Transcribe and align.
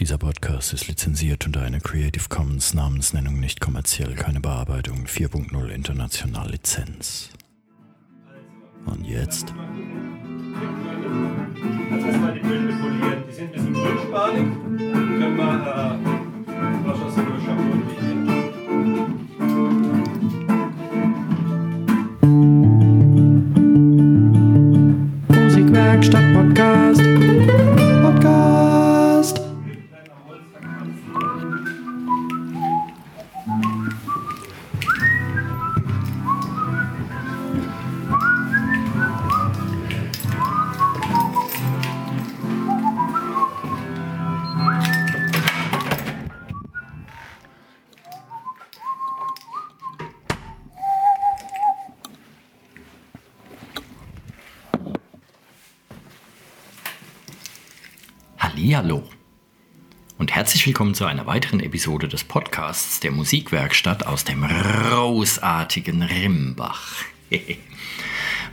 Dieser 0.00 0.16
Podcast 0.16 0.72
ist 0.72 0.86
lizenziert 0.86 1.44
unter 1.44 1.62
einer 1.62 1.80
Creative 1.80 2.28
Commons 2.28 2.72
Namensnennung 2.72 3.40
nicht 3.40 3.60
kommerziell, 3.60 4.14
keine 4.14 4.38
Bearbeitung 4.38 5.06
4.0 5.06 5.70
international 5.70 6.52
Lizenz. 6.52 7.30
Und 8.86 9.04
jetzt? 9.04 9.52
Also 11.90 12.06
erstmal 12.06 12.34
die 12.34 12.40
Bünde 12.40 12.74
polieren. 12.74 13.24
Die 13.28 13.34
sind 13.34 13.46
ein 13.46 13.52
bisschen 13.52 13.74
grünspanig. 13.74 14.46
Können 15.18 15.36
wir 15.36 16.07
zu 60.98 61.04
einer 61.04 61.26
weiteren 61.26 61.60
Episode 61.60 62.08
des 62.08 62.24
Podcasts 62.24 62.98
der 62.98 63.12
Musikwerkstatt 63.12 64.04
aus 64.04 64.24
dem 64.24 64.42
großartigen 64.42 66.02
Rimbach. 66.02 67.04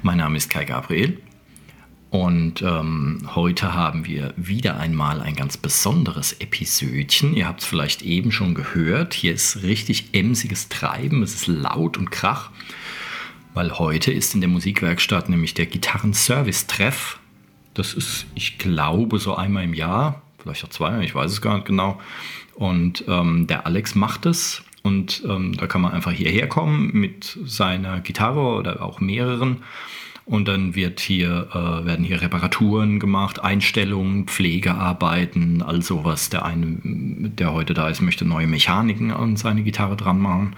mein 0.03 0.17
Name 0.19 0.37
ist 0.37 0.51
Kai 0.51 0.63
Gabriel 0.63 1.19
und 2.11 2.61
ähm, 2.61 3.27
heute 3.33 3.73
haben 3.73 4.05
wir 4.05 4.35
wieder 4.37 4.79
einmal 4.79 5.21
ein 5.21 5.35
ganz 5.35 5.57
besonderes 5.57 6.33
Episödchen. 6.33 7.33
Ihr 7.33 7.47
habt 7.47 7.61
es 7.61 7.65
vielleicht 7.65 8.03
eben 8.03 8.31
schon 8.31 8.53
gehört. 8.53 9.15
Hier 9.15 9.33
ist 9.33 9.63
richtig 9.63 10.13
emsiges 10.13 10.69
Treiben, 10.69 11.23
es 11.23 11.33
ist 11.33 11.47
laut 11.47 11.97
und 11.97 12.11
krach, 12.11 12.51
weil 13.55 13.79
heute 13.79 14.11
ist 14.11 14.35
in 14.35 14.41
der 14.41 14.51
Musikwerkstatt 14.51 15.29
nämlich 15.29 15.55
der 15.55 15.65
Gitarren-Service-Treff 15.65 17.17
das 17.75 17.93
ist, 17.93 18.25
ich 18.35 18.57
glaube, 18.57 19.19
so 19.19 19.35
einmal 19.35 19.65
im 19.65 19.73
Jahr, 19.73 20.21
vielleicht 20.45 20.63
auch 20.65 20.69
zweimal, 20.69 21.03
ich 21.03 21.15
weiß 21.15 21.31
es 21.31 21.41
gar 21.41 21.55
nicht 21.55 21.67
genau. 21.67 21.99
Und 22.53 23.03
ähm, 23.07 23.47
der 23.47 23.65
Alex 23.65 23.95
macht 23.95 24.25
es 24.25 24.63
und 24.83 25.23
ähm, 25.27 25.57
da 25.57 25.67
kann 25.67 25.81
man 25.81 25.91
einfach 25.91 26.11
hierher 26.11 26.47
kommen 26.47 26.91
mit 26.93 27.37
seiner 27.45 27.99
Gitarre 27.99 28.55
oder 28.55 28.81
auch 28.81 28.99
mehreren. 28.99 29.63
Und 30.25 30.47
dann 30.47 30.73
wird 30.73 31.01
hier, 31.01 31.49
äh, 31.51 31.85
werden 31.85 32.03
hier 32.03 32.21
Reparaturen 32.21 32.99
gemacht, 32.99 33.43
Einstellungen, 33.43 34.25
Pflegearbeiten, 34.25 35.61
all 35.61 35.83
sowas. 35.83 36.29
Der 36.29 36.45
eine, 36.45 36.77
der 36.83 37.53
heute 37.53 37.75
da 37.75 37.89
ist, 37.89 38.01
möchte 38.01 38.25
neue 38.25 38.47
Mechaniken 38.47 39.11
an 39.11 39.35
seine 39.37 39.61
Gitarre 39.61 39.95
dran 39.95 40.19
machen. 40.19 40.55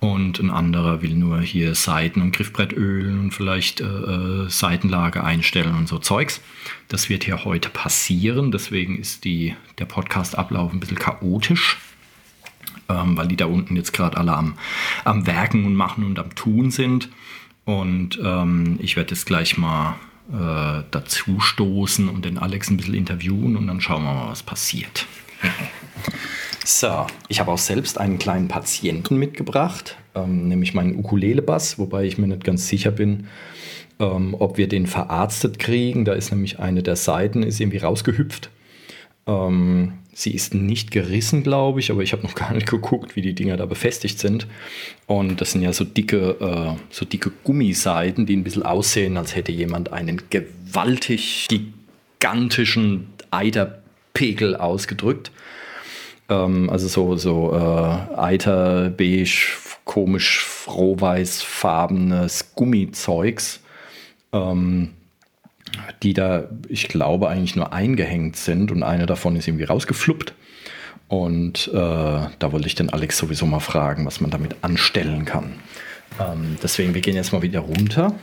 Und 0.00 0.38
ein 0.40 0.50
anderer 0.50 1.02
will 1.02 1.14
nur 1.14 1.42
hier 1.42 1.74
Seiten 1.74 2.22
und 2.22 2.32
Griffbrett 2.32 2.72
ölen 2.72 3.20
und 3.20 3.32
vielleicht 3.32 3.82
äh, 3.82 3.84
äh, 3.84 4.48
Seitenlage 4.48 5.22
einstellen 5.22 5.74
und 5.74 5.88
so 5.88 5.98
Zeugs. 5.98 6.40
Das 6.88 7.10
wird 7.10 7.24
hier 7.24 7.44
heute 7.44 7.68
passieren. 7.68 8.50
Deswegen 8.50 8.98
ist 8.98 9.24
die, 9.24 9.54
der 9.78 9.84
Podcast-Ablauf 9.84 10.72
ein 10.72 10.80
bisschen 10.80 10.98
chaotisch, 10.98 11.76
ähm, 12.88 13.18
weil 13.18 13.28
die 13.28 13.36
da 13.36 13.44
unten 13.44 13.76
jetzt 13.76 13.92
gerade 13.92 14.16
alle 14.16 14.34
am, 14.34 14.54
am 15.04 15.26
Werken 15.26 15.66
und 15.66 15.74
Machen 15.74 16.04
und 16.04 16.18
am 16.18 16.34
Tun 16.34 16.70
sind. 16.70 17.10
Und 17.66 18.18
ähm, 18.24 18.78
ich 18.80 18.96
werde 18.96 19.14
jetzt 19.14 19.26
gleich 19.26 19.58
mal 19.58 19.96
äh, 20.32 20.82
dazu 20.90 21.40
stoßen 21.40 22.08
und 22.08 22.24
den 22.24 22.38
Alex 22.38 22.70
ein 22.70 22.78
bisschen 22.78 22.94
interviewen 22.94 23.54
und 23.54 23.66
dann 23.66 23.82
schauen 23.82 24.04
wir 24.04 24.14
mal, 24.14 24.30
was 24.30 24.42
passiert. 24.42 25.06
So, 26.72 27.04
ich 27.26 27.40
habe 27.40 27.50
auch 27.50 27.58
selbst 27.58 27.98
einen 27.98 28.20
kleinen 28.20 28.46
Patienten 28.46 29.16
mitgebracht, 29.16 29.96
ähm, 30.14 30.46
nämlich 30.46 30.72
meinen 30.72 30.94
Ukulele-Bass, 30.94 31.80
wobei 31.80 32.04
ich 32.04 32.16
mir 32.16 32.28
nicht 32.28 32.44
ganz 32.44 32.68
sicher 32.68 32.92
bin, 32.92 33.26
ähm, 33.98 34.36
ob 34.38 34.56
wir 34.56 34.68
den 34.68 34.86
verarztet 34.86 35.58
kriegen. 35.58 36.04
Da 36.04 36.12
ist 36.12 36.30
nämlich 36.30 36.60
eine 36.60 36.84
der 36.84 36.94
Seiten 36.94 37.42
ist 37.42 37.58
irgendwie 37.58 37.78
rausgehüpft. 37.78 38.50
Ähm, 39.26 39.94
sie 40.12 40.32
ist 40.32 40.54
nicht 40.54 40.92
gerissen, 40.92 41.42
glaube 41.42 41.80
ich, 41.80 41.90
aber 41.90 42.02
ich 42.02 42.12
habe 42.12 42.22
noch 42.22 42.34
gar 42.36 42.54
nicht 42.54 42.70
geguckt, 42.70 43.16
wie 43.16 43.22
die 43.22 43.34
Dinger 43.34 43.56
da 43.56 43.66
befestigt 43.66 44.20
sind. 44.20 44.46
Und 45.06 45.40
das 45.40 45.50
sind 45.50 45.62
ja 45.62 45.72
so 45.72 45.82
dicke, 45.82 46.36
äh, 46.40 46.80
so 46.90 47.04
dicke 47.04 47.32
Gummiseiten, 47.42 48.26
die 48.26 48.36
ein 48.36 48.44
bisschen 48.44 48.62
aussehen, 48.62 49.16
als 49.16 49.34
hätte 49.34 49.50
jemand 49.50 49.92
einen 49.92 50.22
gewaltig 50.30 51.48
gigantischen 51.48 53.08
Eiterpegel 53.32 54.54
ausgedrückt. 54.54 55.32
Ähm, 56.30 56.70
also 56.70 56.88
so, 56.88 57.16
so 57.16 57.52
äh, 57.52 57.98
Eiter, 58.16 58.88
beige, 58.90 59.58
komisch 59.84 60.42
frohweißfarbenes 60.44 62.54
Gummizeugs, 62.54 63.60
ähm, 64.32 64.90
die 66.02 66.14
da, 66.14 66.44
ich 66.68 66.88
glaube, 66.88 67.28
eigentlich 67.28 67.56
nur 67.56 67.72
eingehängt 67.72 68.36
sind 68.36 68.70
und 68.70 68.84
eine 68.84 69.06
davon 69.06 69.34
ist 69.36 69.48
irgendwie 69.48 69.64
rausgefluppt. 69.64 70.34
Und 71.08 71.68
äh, 71.68 71.72
da 71.74 72.52
wollte 72.52 72.68
ich 72.68 72.76
den 72.76 72.90
Alex 72.90 73.18
sowieso 73.18 73.46
mal 73.46 73.58
fragen, 73.58 74.06
was 74.06 74.20
man 74.20 74.30
damit 74.30 74.54
anstellen 74.62 75.24
kann. 75.24 75.54
Ähm, 76.20 76.56
deswegen, 76.62 76.94
wir 76.94 77.00
gehen 77.00 77.16
jetzt 77.16 77.32
mal 77.32 77.42
wieder 77.42 77.58
runter 77.60 78.14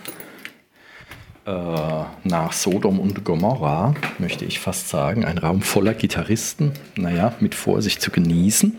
nach 1.48 2.52
Sodom 2.52 3.00
und 3.00 3.24
Gomorra, 3.24 3.94
möchte 4.18 4.44
ich 4.44 4.60
fast 4.60 4.90
sagen. 4.90 5.24
Ein 5.24 5.38
Raum 5.38 5.62
voller 5.62 5.94
Gitarristen, 5.94 6.74
naja, 6.96 7.34
mit 7.40 7.56
Vorsicht 7.56 8.02
zu 8.02 8.12
genießen. 8.12 8.78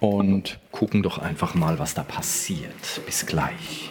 Und 0.00 0.58
gucken 0.72 1.02
doch 1.02 1.18
einfach 1.18 1.54
mal, 1.54 1.78
was 1.78 1.94
da 1.94 2.02
passiert. 2.02 3.00
Bis 3.06 3.26
gleich. 3.26 3.90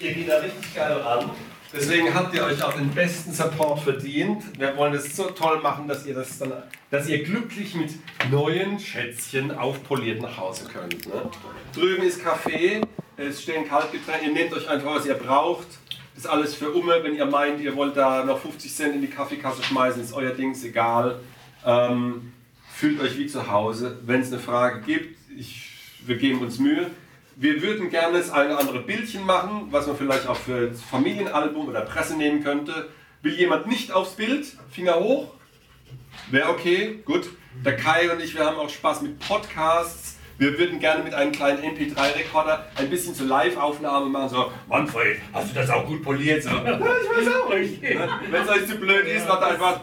Ihr 0.00 0.14
geht 0.14 0.28
da 0.28 0.38
richtig 0.38 0.74
geil 0.74 0.92
ran. 0.92 1.30
Deswegen 1.72 2.14
habt 2.14 2.34
ihr 2.34 2.44
euch 2.44 2.62
auch 2.62 2.72
den 2.72 2.90
besten 2.90 3.32
Support 3.32 3.80
verdient. 3.80 4.42
Wir 4.58 4.74
wollen 4.76 4.94
es 4.94 5.14
so 5.14 5.24
toll 5.24 5.60
machen, 5.60 5.86
dass 5.86 6.06
ihr 6.06 6.14
das 6.14 6.38
dann, 6.38 6.52
dass 6.90 7.08
ihr 7.08 7.22
glücklich 7.22 7.74
mit 7.74 7.90
neuen 8.30 8.78
Schätzchen 8.78 9.50
aufpoliert 9.50 10.22
nach 10.22 10.38
Hause 10.38 10.64
könnt. 10.72 11.06
Ne? 11.06 11.30
Drüben 11.74 12.04
ist 12.04 12.24
Kaffee, 12.24 12.80
es 13.18 13.42
stehen 13.42 13.68
Kaltgetränke. 13.68 14.26
Ihr 14.26 14.32
nehmt 14.32 14.54
euch 14.54 14.66
einfach, 14.68 14.94
was 14.94 15.06
ihr 15.06 15.14
braucht. 15.14 15.66
Das 16.14 16.24
ist 16.24 16.30
alles 16.30 16.54
für 16.54 16.70
Umme. 16.70 17.00
Wenn 17.02 17.14
ihr 17.14 17.26
meint, 17.26 17.60
ihr 17.60 17.76
wollt 17.76 17.96
da 17.96 18.24
noch 18.24 18.38
50 18.38 18.74
Cent 18.74 18.94
in 18.94 19.02
die 19.02 19.08
Kaffeekasse 19.08 19.62
schmeißen, 19.62 20.02
ist 20.02 20.14
euer 20.14 20.32
Ding, 20.32 20.52
ist 20.52 20.64
egal. 20.64 21.20
Ähm, 21.66 22.32
fühlt 22.74 22.98
euch 23.00 23.18
wie 23.18 23.26
zu 23.26 23.50
Hause. 23.50 23.98
Wenn 24.06 24.22
es 24.22 24.32
eine 24.32 24.40
Frage 24.40 24.80
gibt, 24.80 25.18
ich, 25.36 25.68
wir 26.06 26.16
geben 26.16 26.40
uns 26.40 26.58
Mühe. 26.58 26.90
Wir 27.40 27.62
würden 27.62 27.88
gerne 27.88 28.18
das 28.18 28.32
eine 28.32 28.48
oder 28.48 28.58
andere 28.58 28.80
Bildchen 28.80 29.24
machen, 29.24 29.68
was 29.70 29.86
man 29.86 29.96
vielleicht 29.96 30.26
auch 30.26 30.34
für 30.36 30.70
das 30.70 30.82
Familienalbum 30.82 31.68
oder 31.68 31.82
Presse 31.82 32.16
nehmen 32.16 32.42
könnte. 32.42 32.88
Will 33.22 33.32
jemand 33.32 33.68
nicht 33.68 33.92
aufs 33.92 34.14
Bild? 34.16 34.44
Finger 34.72 34.96
hoch. 34.96 35.28
Wäre 36.32 36.48
okay, 36.48 36.98
gut. 37.04 37.30
Der 37.64 37.76
Kai 37.76 38.10
und 38.10 38.20
ich, 38.20 38.34
wir 38.34 38.44
haben 38.44 38.56
auch 38.56 38.68
Spaß 38.68 39.02
mit 39.02 39.20
Podcasts. 39.20 40.18
Wir 40.38 40.58
würden 40.58 40.80
gerne 40.80 41.04
mit 41.04 41.14
einem 41.14 41.30
kleinen 41.30 41.62
MP3-Rekorder 41.62 42.66
ein 42.74 42.90
bisschen 42.90 43.14
zur 43.14 43.28
Live-Aufnahme 43.28 44.06
machen. 44.06 44.30
So, 44.30 44.52
Manfred, 44.68 45.18
hast 45.32 45.50
du 45.50 45.54
das 45.54 45.70
auch 45.70 45.86
gut 45.86 46.02
poliert? 46.02 46.42
So. 46.42 46.50
Ja, 46.64 46.76
ich 46.76 47.26
weiß 47.26 47.34
auch 47.36 47.54
nicht. 47.54 47.80
Wenn 47.80 48.42
es 48.42 48.48
euch 48.48 48.66
zu 48.66 48.74
blöd 48.78 49.06
ist, 49.06 49.28
macht 49.28 49.44
einfach 49.44 49.80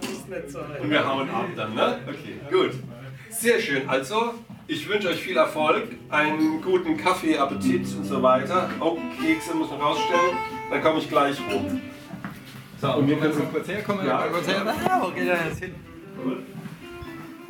und 0.81 0.89
wir 0.89 1.07
hauen 1.07 1.29
ab 1.29 1.47
dann, 1.55 1.73
ne? 1.73 1.99
Okay, 2.05 2.37
gut. 2.51 2.71
Sehr 3.29 3.61
schön. 3.61 3.87
Also, 3.87 4.33
ich 4.67 4.87
wünsche 4.89 5.09
euch 5.09 5.21
viel 5.21 5.37
Erfolg, 5.37 5.87
einen 6.09 6.61
guten 6.61 6.97
Kaffee, 6.97 7.37
Appetit 7.37 7.87
und 7.95 8.05
so 8.05 8.21
weiter. 8.21 8.69
Oh, 8.79 8.97
Kekse 9.21 9.53
muss 9.53 9.69
man 9.69 9.79
rausstellen. 9.81 10.37
Dann 10.69 10.81
komme 10.81 10.99
ich 10.99 11.09
gleich 11.09 11.37
rum. 11.51 11.81
So, 12.81 12.93
und 12.95 13.07
wir 13.07 13.17
können 13.17 13.51
kurz 13.51 13.67
herkommen? 13.67 14.05
Ja, 14.05 14.27
kurz 14.27 14.47
her. 14.47 14.63
ja. 14.65 15.01
Wo 15.01 15.11
geht 15.11 15.27
er 15.27 15.47
jetzt 15.47 15.59
hin? 15.59 15.75
Gut. 16.21 16.54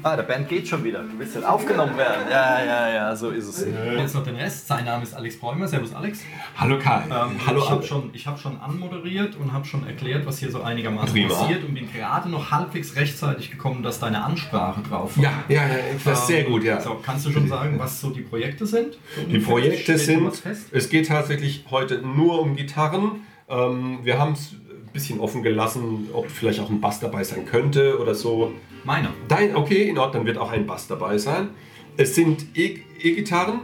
Ah, 0.06 0.16
der 0.16 0.22
Band 0.22 0.48
geht 0.48 0.68
schon 0.68 0.84
wieder. 0.84 1.02
Du 1.02 1.18
willst 1.18 1.34
halt 1.34 1.46
aufgenommen 1.46 1.98
werden. 1.98 2.30
Ja, 2.30 2.64
ja, 2.64 2.94
ja, 2.94 3.16
so 3.16 3.32
ist 3.32 3.48
es. 3.48 3.66
Jetzt 3.98 4.14
noch 4.14 4.24
den 4.24 4.36
Rest. 4.36 4.68
Sein 4.68 4.86
Name 4.86 5.02
ist 5.02 5.16
Alex 5.16 5.36
Bräumer. 5.40 5.68
Servus 5.68 5.96
Alex. 5.96 6.20
Hallo 6.56 6.78
Kai. 6.78 7.06
Ähm, 7.06 7.40
Hallo 7.48 7.60
ich 7.64 7.70
habe 7.72 7.84
schon, 7.84 8.10
ich 8.14 8.28
hab 8.28 8.40
schon 8.40 8.60
anmoderiert 8.60 9.36
und 9.36 9.52
habe 9.52 9.66
schon 9.66 9.84
erklärt, 9.88 10.28
was 10.28 10.38
hier 10.38 10.52
so 10.52 10.62
einigermaßen 10.62 11.12
Prima. 11.12 11.34
passiert 11.34 11.64
und 11.64 11.74
bin 11.74 11.92
gerade 11.92 12.30
noch 12.30 12.52
halbwegs 12.52 12.96
rechtzeitig 12.96 13.50
gekommen, 13.50 13.82
dass 13.82 14.00
deine 14.00 14.24
Ansprache 14.24 14.84
drauf 14.84 15.18
war. 15.18 15.24
Ja, 15.24 15.44
ja, 15.50 15.68
ja, 15.70 15.74
das 16.04 16.20
ist 16.20 16.28
sehr 16.28 16.44
gut, 16.44 16.64
ja. 16.64 16.80
So, 16.80 17.02
kannst 17.04 17.26
du 17.26 17.32
schon 17.32 17.48
sagen, 17.48 17.80
was 17.80 18.00
so 18.00 18.12
die 18.12 18.22
Projekte 18.22 18.68
sind? 18.68 19.00
Die 19.28 19.40
Projekte 19.40 19.98
sind, 19.98 20.32
es 20.72 20.90
geht 20.90 21.08
tatsächlich 21.08 21.66
heute 21.72 22.04
nur 22.04 22.44
um 22.44 22.56
Gitarren. 22.56 23.26
Ähm, 23.50 24.02
wir 24.04 24.20
haben 24.20 24.34
es 24.34 24.54
bisschen 24.96 25.20
offen 25.20 25.44
gelassen, 25.44 26.10
ob 26.14 26.32
vielleicht 26.32 26.60
auch 26.60 26.70
ein 26.72 26.82
Bass 26.82 27.00
dabei 27.00 27.24
sein 27.24 27.46
könnte 27.46 28.00
oder 28.00 28.16
so. 28.16 28.52
Meiner. 28.84 29.10
Dein, 29.28 29.56
okay, 29.56 29.88
in 29.90 29.98
Ordnung, 30.00 30.22
dann 30.24 30.26
wird 30.26 30.38
auch 30.40 30.52
ein 30.52 30.66
Bass 30.66 30.88
dabei 30.88 31.18
sein. 31.20 31.50
Es 31.98 32.16
sind 32.16 32.46
E- 32.58 32.80
E-Gitarren, 33.02 33.60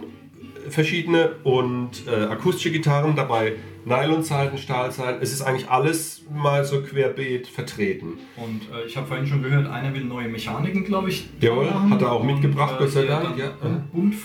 verschiedene 0.70 1.36
und 1.44 2.08
äh, 2.08 2.26
akustische 2.26 2.72
Gitarren 2.72 3.16
dabei, 3.16 3.54
Nylonseiten, 3.86 4.58
Stahlseiten. 4.60 5.22
Es 5.22 5.32
ist 5.34 5.42
eigentlich 5.42 5.70
alles 5.70 6.24
mal 6.32 6.64
so 6.64 6.82
querbeet 6.84 7.48
vertreten. 7.48 8.20
Und 8.38 8.62
äh, 8.72 8.86
ich 8.86 8.96
habe 8.96 9.08
vorhin 9.08 9.26
schon 9.26 9.42
gehört, 9.42 9.68
einer 9.68 9.94
will 9.94 10.04
neue 10.06 10.28
Mechaniken, 10.28 10.84
glaube 10.86 11.10
ich. 11.10 11.28
Jawohl, 11.40 11.68
hat 11.90 12.02
er 12.02 12.12
auch 12.12 12.22
Und, 12.22 12.28
mitgebracht, 12.28 12.76
Gott 12.78 12.92
sei 12.92 13.06
Dank, 13.06 13.38
ja. 13.38 13.52
und 13.64 13.92
Bund, 13.92 14.16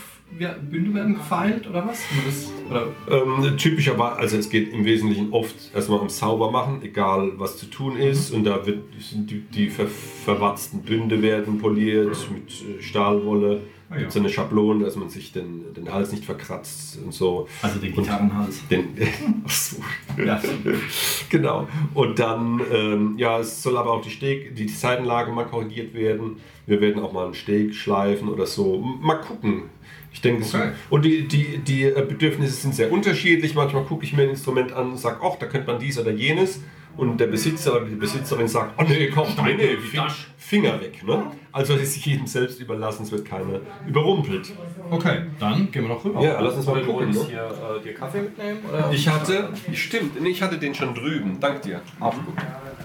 Bünde 0.71 0.93
werden 0.95 1.15
gefeilt 1.15 1.67
oder 1.69 1.87
was? 1.87 2.01
Das, 2.27 2.53
oder 2.71 2.89
Ähm, 3.11 3.57
typischerweise, 3.57 4.17
also 4.17 4.37
es 4.37 4.51
geht 4.51 4.73
im 4.73 4.85
Wesentlichen 4.85 5.33
oft 5.33 5.55
erstmal 5.75 5.99
ums 5.99 6.19
Saubermachen, 6.19 6.83
egal 6.83 7.33
was 7.37 7.59
zu 7.59 7.67
tun 7.67 7.97
ist. 7.97 8.33
Und 8.33 8.45
da 8.45 8.67
wird, 8.67 8.85
sind 8.99 9.31
die, 9.31 9.41
die 9.41 9.69
ver, 9.69 9.87
verwatzten 9.87 10.83
Bünde 10.83 11.23
werden 11.23 11.59
poliert 11.59 12.17
mit 12.33 12.51
äh, 12.51 12.83
Stahlwolle. 12.83 13.63
Ah, 13.89 13.95
Gibt 13.95 14.07
ja. 14.07 14.11
so 14.11 14.19
eine 14.19 14.29
Schablone, 14.29 14.85
dass 14.85 14.97
man 14.97 15.09
sich 15.09 15.31
den, 15.31 15.73
den 15.73 15.93
Hals 15.93 16.11
nicht 16.11 16.25
verkratzt 16.25 16.99
und 17.05 17.15
so. 17.15 17.47
also 17.63 17.79
den 17.79 17.93
Und 17.95 18.03
Gitarrenhals. 18.03 18.67
Den, 18.69 18.89
ach 19.47 19.51
so. 19.51 19.77
Ja. 20.21 20.43
genau. 21.31 21.69
Und 21.95 22.19
dann, 22.19 22.61
ähm, 22.73 23.15
ja, 23.17 23.39
es 23.39 23.63
soll 23.63 23.77
aber 23.77 23.93
auch 23.93 24.03
die 24.03 24.11
Steg, 24.11 24.57
die 24.57 24.67
Seitenlage 24.67 25.31
mal 25.31 25.45
korrigiert 25.45 25.95
werden. 25.95 26.39
Wir 26.67 26.81
werden 26.81 27.01
auch 27.01 27.13
mal 27.13 27.27
einen 27.27 27.35
Steg 27.35 27.77
schleifen 27.77 28.29
oder 28.29 28.47
so. 28.47 28.79
Mal 28.79 29.21
gucken. 29.21 29.65
Ich 30.17 30.23
denke, 30.23 30.45
es- 30.45 30.55
Okay. 30.55 30.71
und 30.89 31.05
die, 31.05 31.29
die, 31.29 31.59
die 31.59 31.83
äh, 31.85 32.03
Bedürfnisse 32.09 32.55
sind 32.55 32.75
sehr 32.75 32.91
unterschiedlich. 32.91 33.55
Manchmal 33.55 33.85
gucke 33.85 34.03
ich 34.03 34.15
mir 34.15 34.23
ein 34.23 34.31
Instrument 34.31 34.73
an 34.73 34.93
und 34.93 34.97
sage, 34.99 35.19
ach, 35.23 35.37
da 35.39 35.45
könnte 35.45 35.71
man 35.71 35.79
dies 35.79 35.99
oder 35.99 36.11
jenes. 36.11 36.63
Und 36.97 37.19
der 37.21 37.27
Besitzer 37.27 37.77
oder 37.77 37.85
die 37.85 37.97
Besitzerin 37.97 38.49
sagt, 38.49 38.73
oh 38.79 38.83
nee, 38.89 39.11
komm, 39.15 39.27
deine 39.37 39.77
Fi- 39.77 40.01
Finger 40.39 40.81
weg. 40.81 41.05
Ne? 41.07 41.27
Also 41.53 41.75
es 41.75 41.83
ist 41.95 42.07
jedem 42.07 42.27
selbst 42.27 42.59
überlassen, 42.63 43.03
es 43.03 43.13
wird 43.13 43.27
keiner 43.27 43.61
überrumpelt. 43.87 44.55
Okay, 44.91 45.25
dann 45.39 45.71
gehen 45.71 45.83
wir 45.83 45.91
noch 45.91 46.03
rüber. 46.03 46.23
Ja, 46.23 46.41
lass 46.41 46.55
uns 46.55 46.65
mal 46.65 46.81
gucken, 46.83 46.95
wolltest 47.15 47.25
ne? 47.25 47.29
hier 47.29 47.77
äh, 47.79 47.83
dir 47.85 47.93
Kaffee 47.93 48.23
mitnehmen? 48.23 48.61
Oder? 48.67 48.91
Ich 48.91 49.07
hatte, 49.07 49.51
stimmt, 49.75 50.19
nee, 50.23 50.31
ich 50.31 50.41
hatte 50.41 50.57
den 50.57 50.75
schon 50.75 50.95
drüben. 50.95 51.39
Dank 51.39 51.61
dir. 51.61 51.83
Auch 52.01 52.15
gut. 52.15 52.35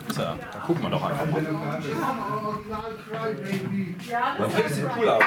So, 0.09 0.21
dann 0.21 0.37
gucken 0.67 0.83
wir 0.83 0.89
doch 0.89 1.03
einfach 1.03 1.25
mal. 1.31 1.41
Das 4.37 4.75
sieht 4.75 4.85
cool 4.99 5.07
aus. 5.09 5.23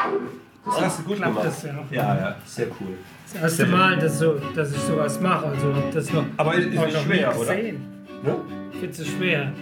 Das 0.67 0.81
hast 0.81 0.99
du 1.01 1.03
gut 1.05 1.23
gemacht. 1.23 1.45
Das, 1.45 1.63
ja. 1.63 1.71
Ja, 1.91 2.17
ja, 2.17 2.37
sehr 2.47 2.67
cool. 2.81 2.95
das 3.33 3.43
erste 3.43 3.67
Mal, 3.67 3.99
dass, 3.99 4.19
so, 4.19 4.35
dass 4.55 4.71
ich 4.73 4.79
sowas 4.79 5.21
mache. 5.21 5.47
Also 5.47 5.73
das 5.93 6.13
noch, 6.13 6.25
Aber 6.37 6.55
ist 6.55 6.69
nicht 6.71 6.99
schwer, 7.03 7.37
oder? 7.39 7.55
gesehen. 7.57 7.83
Ne? 8.23 8.37
Ich 8.73 8.79
finde 8.81 9.03
es 9.03 9.09
schwer. 9.09 9.53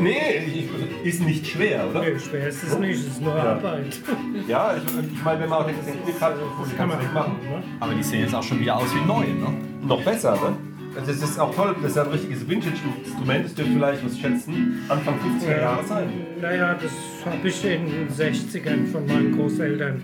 Nee, 0.00 0.44
ich- 0.46 1.06
ist 1.06 1.22
nicht 1.22 1.46
schwer, 1.46 1.86
oder? 1.88 2.00
Nee, 2.00 2.18
schwer 2.18 2.48
ist 2.48 2.62
es 2.62 2.78
nicht, 2.78 3.00
es 3.00 3.06
ist 3.06 3.22
nur 3.22 3.34
Arbeit. 3.34 4.00
Ja, 4.48 4.74
ich, 4.76 4.82
ich 5.12 5.24
meine, 5.24 5.40
wenn 5.40 5.48
man 5.48 5.62
auch 5.62 5.66
den 5.66 5.76
Knick 5.80 6.20
hat, 6.20 6.34
kann 6.76 6.88
man 6.88 6.98
nicht 6.98 7.14
machen. 7.14 7.36
Ne? 7.42 7.62
Aber 7.80 7.94
die 7.94 8.02
sehen 8.02 8.20
jetzt 8.22 8.34
auch 8.34 8.42
schon 8.42 8.58
wieder 8.60 8.76
aus 8.76 8.92
wie 8.94 9.06
neu, 9.06 9.20
ne? 9.26 9.54
Noch 9.82 10.02
besser, 10.02 10.32
ne? 10.32 10.56
Also 10.96 11.12
Das 11.12 11.30
ist 11.30 11.38
auch 11.38 11.54
toll, 11.54 11.76
das 11.82 11.90
ist 11.90 11.96
ja 11.96 12.04
ein 12.04 12.10
richtiges 12.10 12.48
Vintage-Instrument, 12.48 13.44
das 13.44 13.54
dürfte 13.54 13.72
vielleicht, 13.74 14.04
was 14.04 14.18
schätzen, 14.18 14.80
Anfang 14.88 15.14
50er 15.16 15.60
Jahre 15.60 15.84
sein. 15.84 16.08
Naja, 16.40 16.74
das 16.74 16.92
habe 17.24 17.48
ich 17.48 17.64
in 17.64 17.86
den 17.86 18.08
60ern 18.08 18.86
von 18.90 19.06
meinen 19.06 19.36
Großeltern 19.36 20.00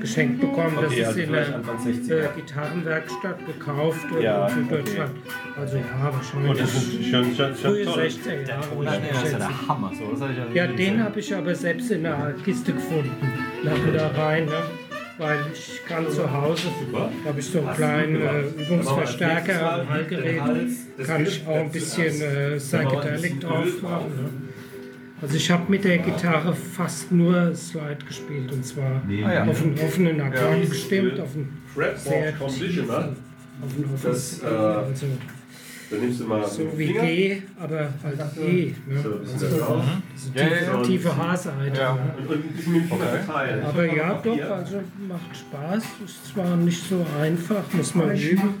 geschenkt 0.00 0.40
bekommen. 0.40 0.76
Okay, 0.76 0.98
das 1.00 1.06
also 1.08 1.20
ist 1.20 1.26
in 1.26 1.32
der 1.32 1.54
Anfang 1.54 1.76
60er. 1.78 2.14
äh, 2.14 2.28
Gitarrenwerkstatt 2.34 3.46
gekauft 3.46 4.06
Ja, 4.20 4.48
in 4.48 4.54
Süddeutschland. 4.54 5.10
Also 5.56 5.76
ja, 5.76 5.84
wahrscheinlich. 6.12 6.50
Und 6.50 6.60
das 6.60 6.74
ist 6.74 7.04
schon, 7.04 7.34
schon, 7.36 7.54
frühe 7.54 7.84
schon 7.84 7.94
toll. 7.94 8.02
60er 8.02 8.48
Jahre. 8.48 8.84
Ja, 8.84 9.12
das 9.12 9.22
ist 9.22 9.32
ja 9.32 9.38
der 9.38 9.68
Hammer. 9.68 9.92
So, 9.96 10.10
das 10.10 10.20
hab 10.22 10.30
ich 10.30 10.54
ja 10.56 10.66
den 10.66 11.04
habe 11.04 11.20
ich 11.20 11.34
aber 11.34 11.54
selbst 11.54 11.90
in 11.92 12.02
der 12.02 12.34
Kiste 12.44 12.72
gefunden. 12.72 13.12
Lag 13.62 13.76
da 13.94 14.08
rein, 14.20 14.46
ne? 14.46 14.52
Weil 15.22 15.46
ich 15.52 15.80
kann 15.86 16.10
zu 16.10 16.30
Hause, 16.30 16.68
da 16.92 17.10
habe 17.28 17.40
ich 17.40 17.46
so 17.46 17.60
einen 17.60 17.74
kleinen 17.74 18.20
äh, 18.20 18.40
Übungsverstärker 18.62 19.80
am 19.80 19.88
Hallgerät, 19.88 20.42
kann 21.06 21.24
ich 21.24 21.46
auch 21.46 21.56
ein 21.56 21.70
bisschen 21.70 22.20
äh, 22.20 22.56
Psychedelic 22.56 23.40
drauf 23.40 23.82
machen. 23.82 24.08
Ne? 24.16 24.30
Also 25.22 25.36
ich 25.36 25.50
habe 25.52 25.70
mit 25.70 25.84
der 25.84 25.98
Gitarre 25.98 26.52
fast 26.52 27.12
nur 27.12 27.54
Slide 27.54 28.04
gespielt 28.06 28.50
und 28.50 28.66
zwar 28.66 29.02
ja. 29.08 29.44
auf 29.44 29.62
einen 29.62 29.78
offenen 29.78 30.20
Akkord 30.20 30.68
gestimmt, 30.68 31.20
auf 31.20 31.34
einen 31.36 31.62
sehr 31.96 32.36
tiefen, 32.36 32.90
auf 32.90 33.76
einen 33.76 33.84
offenen, 33.84 34.02
Das, 34.02 34.42
äh, 34.42 34.46
also 34.46 35.06
Dann 35.92 36.00
nimmst 36.00 36.20
du 36.20 36.24
mal 36.24 36.48
so 36.48 36.62
wie 36.76 36.86
Finger. 36.86 37.02
G, 37.02 37.42
aber 37.60 37.78
halt 38.02 38.20
E. 38.40 38.74
Ne? 38.88 39.02
So, 39.02 39.18
Also, 39.18 39.58
da 39.58 39.66
drauf. 39.66 39.84
diese 40.16 40.32
tiefe, 40.32 40.82
tiefe 40.86 41.16
H-Seite. 41.16 41.70
Ne? 41.70 41.90
Und, 42.18 42.26
und 42.28 42.44
ein 42.44 42.52
bisschen 42.54 42.72
mit 42.72 42.82
dem 42.84 42.88
Finger. 42.88 43.64
Aber 43.68 43.84
ja, 43.96 44.14
doch, 44.14 44.50
also 44.50 44.80
macht 45.06 45.36
Spaß. 45.36 45.84
Ist 46.04 46.26
zwar 46.32 46.56
nicht 46.56 46.88
so 46.88 47.04
einfach, 47.20 47.62
muss 47.74 47.94
man 47.94 48.16
üben. 48.16 48.54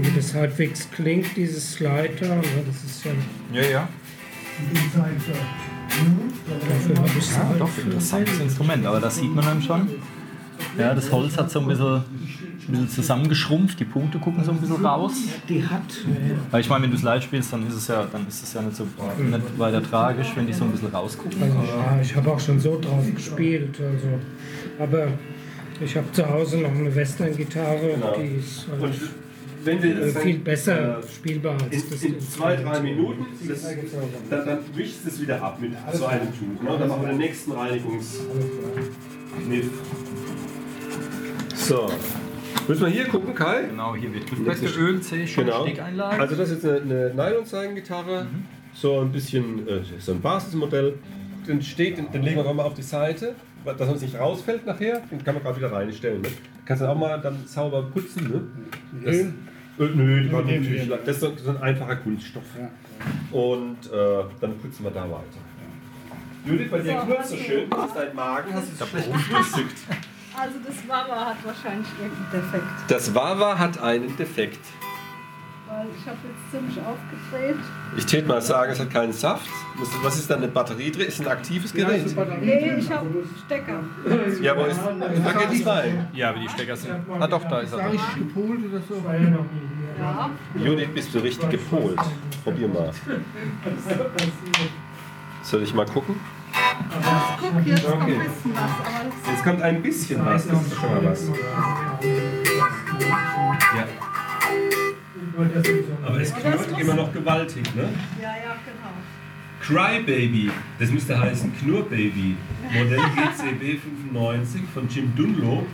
Wie 0.00 0.16
das 0.16 0.34
halbwegs 0.34 0.90
klingt, 0.90 1.36
dieses 1.36 1.74
Slider, 1.74 2.34
ne, 2.36 2.42
das 2.66 2.84
ist 2.90 3.04
ja, 3.04 3.12
Ja, 3.52 3.68
ja. 3.70 3.88
dafür 6.48 6.96
habe 6.96 7.08
ich 7.18 7.30
Ja, 7.30 7.48
halt 7.48 7.60
doch, 7.60 7.78
interessantes 7.78 8.40
Instrument, 8.40 8.84
aber 8.86 9.00
das 9.00 9.16
sieht 9.16 9.34
man 9.34 9.44
dann 9.44 9.62
schon. 9.62 9.88
Ja, 10.78 10.94
das 10.94 11.10
Holz 11.10 11.36
hat 11.36 11.50
so 11.50 11.60
ein 11.60 11.66
bisschen, 11.68 12.02
ein 12.68 12.72
bisschen 12.72 12.88
zusammengeschrumpft, 12.88 13.80
die 13.80 13.84
Punkte 13.84 14.18
gucken 14.18 14.44
so 14.44 14.52
ein 14.52 14.58
bisschen 14.58 14.84
raus. 14.84 15.14
Die 15.48 15.66
hat, 15.66 15.80
äh, 15.80 16.34
Weil 16.50 16.60
ich 16.60 16.68
meine, 16.68 16.84
wenn 16.84 16.90
du 16.90 16.96
es 16.96 17.02
live 17.02 17.22
spielst, 17.22 17.52
dann 17.52 17.66
ist 17.66 17.74
es 17.74 17.88
ja, 17.88 18.06
dann 18.10 18.26
ist 18.26 18.42
es 18.42 18.52
ja 18.52 18.62
nicht 18.62 18.76
so 18.76 18.84
nicht 18.84 19.58
weiter 19.58 19.82
tragisch, 19.82 20.32
wenn 20.34 20.46
die 20.46 20.52
so 20.52 20.64
ein 20.64 20.72
bisschen 20.72 20.90
rausgucken. 20.90 21.42
also 21.42 21.56
ja, 21.56 22.00
ich 22.00 22.14
habe 22.14 22.30
auch 22.30 22.40
schon 22.40 22.60
so 22.60 22.78
drauf 22.80 23.04
gespielt. 23.14 23.80
Also, 23.80 24.08
aber 24.78 25.08
ich 25.80 25.96
habe 25.96 26.10
zu 26.12 26.28
Hause 26.28 26.58
noch 26.58 26.70
eine 26.70 26.94
Western-Gitarre, 26.94 27.96
die 28.18 28.38
ist 28.38 28.68
Und 28.68 28.82
halt 28.82 28.94
wenn 29.64 29.82
wir 29.82 29.96
äh, 29.96 30.12
das 30.12 30.22
viel 30.22 30.38
besser 30.38 30.98
äh, 30.98 31.08
spielbar 31.08 31.56
als 31.62 31.88
das 31.88 32.02
in, 32.02 32.14
in 32.14 32.20
zwei, 32.20 32.56
drei. 32.56 32.80
Minuten, 32.80 33.26
das, 33.46 33.62
dann, 34.30 34.46
dann 34.46 34.58
wischst 34.74 35.06
es 35.06 35.20
wieder 35.20 35.42
ab 35.42 35.60
mit 35.60 35.72
so 35.92 36.06
einem 36.06 36.28
Tuch. 36.28 36.62
Ne? 36.62 36.78
Dann 36.78 36.88
machen 36.88 37.02
wir 37.02 37.08
den 37.10 37.18
nächsten 37.18 37.52
Reinigungskniff. 37.52 39.70
So. 41.54 41.88
Müssen 42.68 42.82
wir 42.82 42.88
hier 42.88 43.08
gucken, 43.08 43.34
Kai? 43.34 43.62
Genau, 43.68 43.94
hier 43.94 44.12
wird 44.12 44.28
gefüllt. 44.28 44.76
Öl, 44.76 45.02
schon, 45.26 45.44
Genau. 45.44 45.62
Steckeinlage. 45.66 46.20
Also 46.20 46.36
das 46.36 46.50
ist 46.50 46.64
eine, 46.64 46.80
eine 46.80 47.14
Nylon-Zeigengitarre, 47.14 48.26
so 48.74 49.00
ein 49.00 49.10
bisschen 49.12 49.66
äh, 49.68 49.80
so 49.98 50.12
ein 50.12 50.20
Basismodell. 50.20 50.94
Den 51.46 51.60
steht, 51.60 51.98
den, 51.98 52.10
den 52.12 52.22
legen 52.22 52.36
wir 52.36 52.54
mal 52.54 52.62
auf 52.62 52.74
die 52.74 52.82
Seite, 52.82 53.34
dass 53.64 53.80
er 53.80 53.90
uns 53.92 54.02
nicht 54.02 54.18
rausfällt 54.18 54.64
nachher. 54.64 55.00
Den 55.10 55.22
kann 55.24 55.34
man 55.34 55.42
gerade 55.42 55.56
wieder 55.56 55.72
reinstellen. 55.72 56.22
Ne? 56.22 56.28
Kannst 56.64 56.82
du 56.82 56.86
auch 56.86 56.96
mal 56.96 57.20
dann 57.20 57.44
sauber 57.46 57.82
putzen. 57.82 58.30
Ne? 58.30 59.02
Das, 59.04 59.16
Öl? 59.16 59.32
Nö, 59.78 60.22
das, 60.24 60.32
natürlich, 60.32 60.88
das 60.88 61.16
ist 61.16 61.20
so 61.20 61.32
so 61.42 61.50
ein 61.50 61.56
einfacher 61.62 61.96
Kunststoff. 61.96 62.44
Und 63.32 63.78
äh, 63.92 64.24
dann 64.40 64.56
putzen 64.58 64.84
wir 64.84 64.90
da 64.92 65.02
weiter. 65.02 65.40
Judith, 66.44 66.70
bei 66.70 66.78
dir 66.80 66.94
knurrt 66.94 67.26
so 67.26 67.36
schön. 67.36 67.70
Das 67.70 67.86
ist 67.86 67.96
dein 67.96 68.14
Magen, 68.14 68.52
hast 68.54 68.68
du 68.80 68.86
schlecht 68.86 69.12
gefrühstückt. 69.12 69.78
Also 70.38 70.54
das 70.66 70.88
Wawa 70.88 71.26
hat 71.26 71.36
wahrscheinlich 71.44 71.88
irgendeinen 72.00 72.32
Defekt, 72.32 72.64
Das 72.88 73.14
Wawa 73.14 73.58
hat 73.58 73.78
einen 73.82 74.16
Defekt. 74.16 74.60
weil 75.68 75.86
ich 75.98 76.06
habe 76.06 76.16
jetzt 76.24 76.50
ziemlich 76.50 76.78
aufgedreht. 76.78 77.56
Ich 77.96 78.06
tät 78.06 78.26
mal 78.26 78.40
sagen, 78.42 78.72
es 78.72 78.80
hat 78.80 78.90
keinen 78.90 79.12
Saft. 79.12 79.46
Was- 80.02 80.16
ist 80.18 80.30
da 80.30 80.36
eine 80.36 80.48
Batterie 80.48 80.90
drin? 80.90 81.06
Ist 81.06 81.20
ein 81.20 81.28
aktives 81.28 81.72
Gerät? 81.72 82.04
Nee, 82.40 82.74
ich 82.78 82.90
habe 82.90 83.06
Stecker. 83.46 83.80
Ja, 84.40 84.56
wo 84.56 84.64
ist. 84.64 84.80
Da 85.24 85.32
geht 85.32 85.60
es 85.60 85.66
rein. 85.66 86.08
ja, 86.14 86.34
wie 86.34 86.40
die 86.40 86.48
Stecker 86.48 86.76
sind. 86.76 86.94
Ah 87.20 87.26
doch, 87.26 87.44
da 87.48 87.60
ist 87.60 87.72
er. 87.72 87.90
Ja. 89.98 90.30
Judith, 90.56 90.88
bist 90.94 91.14
du 91.14 91.18
richtig 91.18 91.50
gepolt? 91.50 91.98
Probier 92.42 92.68
mal. 92.68 92.90
Soll 95.42 95.62
ich 95.62 95.74
mal 95.74 95.86
gucken? 95.86 96.18
Guck, 97.40 97.66
jetzt 97.66 97.84
kommt 97.84 98.02
ein 98.02 98.18
bisschen 98.22 98.54
was, 98.54 99.26
Jetzt 99.30 99.44
kommt 99.44 99.62
ein 99.62 99.82
bisschen 99.82 100.24
was. 100.24 100.46
Das 100.46 100.62
ist 100.62 100.74
schon 100.74 100.94
mal 100.94 101.04
was. 101.04 101.28
Ja. 103.76 103.86
Aber 106.04 106.20
es 106.20 106.34
knurrt 106.34 106.78
immer 106.78 106.94
noch 106.94 107.12
gewaltig, 107.12 107.74
ne? 107.74 107.88
Ja, 108.20 108.28
ja, 108.28 108.56
genau. 108.64 108.92
Crybaby, 109.62 110.50
das 110.78 110.90
müsste 110.90 111.18
heißen 111.18 111.52
Knurrbaby, 111.58 112.36
Modell 112.72 112.98
GCB 112.98 113.80
95 114.10 114.62
von 114.74 114.88
Jim 114.88 115.14
Dunlop. 115.14 115.66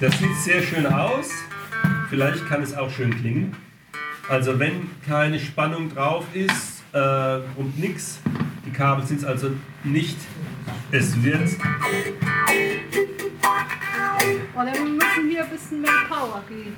Das 0.00 0.18
sieht 0.18 0.36
sehr 0.36 0.62
schön 0.62 0.86
aus, 0.86 1.30
vielleicht 2.10 2.46
kann 2.46 2.62
es 2.62 2.74
auch 2.74 2.90
schön 2.90 3.16
klingen. 3.16 3.56
Also 4.28 4.58
wenn 4.58 4.90
keine 5.06 5.38
Spannung 5.38 5.88
drauf 5.88 6.26
ist 6.34 6.82
äh, 6.92 7.38
und 7.56 7.78
nichts, 7.78 8.20
die 8.66 8.70
Kabel 8.70 9.04
sind 9.04 9.24
also 9.24 9.50
nicht, 9.84 10.16
es 10.90 11.22
wird 11.22 11.48
Oder 14.54 14.72
wir 14.74 14.80
müssen 14.84 15.28
hier 15.30 15.44
ein 15.44 15.50
bisschen 15.50 15.80
mehr 15.80 15.90
Power 16.08 16.42
geben. 16.48 16.76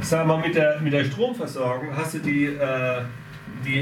Sag 0.00 0.26
mal, 0.26 0.38
mit 0.38 0.54
der, 0.54 0.80
mit 0.80 0.92
der 0.92 1.04
Stromversorgung 1.04 1.94
hast 1.96 2.14
du 2.14 2.18
die, 2.20 2.44
äh, 2.46 3.02
die 3.64 3.78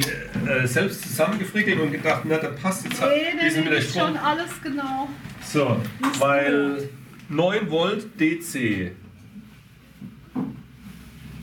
äh, 0.49 0.67
selbst 0.67 1.03
zusammengefrickelt 1.03 1.79
und 1.79 1.93
gedacht, 1.93 2.23
na, 2.25 2.39
da 2.39 2.49
passt 2.49 2.85
jetzt 2.85 3.01
Nee, 3.01 3.07
die 3.33 3.37
nee, 3.37 3.51
nee, 3.53 3.61
mit 3.61 3.71
der 3.73 3.79
ist 3.79 3.91
Strom. 3.91 4.09
schon 4.09 4.17
alles 4.17 4.51
genau. 4.63 5.09
So, 5.43 5.81
weil 6.19 6.89
9 7.29 7.71
Volt 7.71 8.07
DC. 8.19 8.93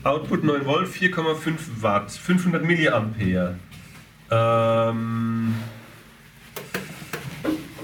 Output 0.04 0.42
9 0.42 0.66
Volt, 0.66 0.88
4,5 0.88 1.54
Watt, 1.80 2.10
500 2.10 2.64
Milliampere. 2.64 3.56
Ähm, 4.30 5.54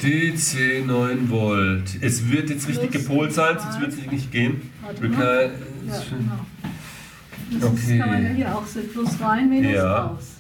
DC 0.03 0.85
9 0.87 1.29
Volt. 1.31 1.97
Es 2.01 2.31
wird 2.31 2.51
jetzt 2.51 2.69
richtig 2.69 2.91
gepolt 2.93 3.33
sein, 3.33 3.57
sonst 3.59 3.81
wird 3.81 3.93
es 3.93 4.11
nicht 4.11 4.31
gehen. 4.31 4.61
Können- 5.01 5.13
Ja, 5.21 6.03
genau. 6.11 6.47
Das 7.51 7.65
Okay. 7.65 7.99
kann 7.99 8.11
man 8.11 8.23
ja 8.25 8.29
hier 8.31 8.55
auch 8.57 8.67
sehen. 8.67 8.89
Plus 8.93 9.21
rein, 9.21 9.49
minus 9.49 9.73
Ja. 9.73 10.03
raus. 10.07 10.35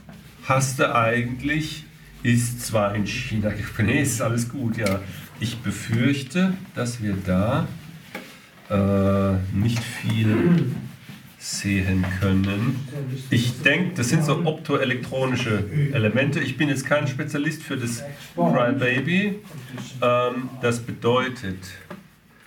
hast 0.44 0.78
du 0.78 0.94
eigentlich, 0.94 1.84
ist 2.22 2.66
zwar 2.66 2.94
in 2.94 3.06
China, 3.06 3.50
nee, 3.78 4.00
ist 4.02 4.20
alles 4.22 4.48
gut, 4.48 4.76
ja. 4.78 5.00
Ich 5.40 5.58
befürchte, 5.58 6.54
dass 6.74 7.02
wir 7.02 7.14
da 7.24 7.66
äh, 8.70 9.36
nicht 9.56 9.78
viel 9.82 10.66
sehen 11.38 12.04
können. 12.20 12.76
Ich 13.30 13.62
denke, 13.62 13.94
das 13.94 14.08
sind 14.08 14.24
so 14.24 14.44
optoelektronische 14.44 15.64
Elemente. 15.92 16.40
Ich 16.40 16.56
bin 16.56 16.68
jetzt 16.68 16.84
kein 16.84 17.06
Spezialist 17.06 17.62
für 17.62 17.76
das 17.76 18.02
Crybaby. 18.34 19.36
Ähm, 20.02 20.50
das 20.60 20.80
bedeutet, 20.80 21.58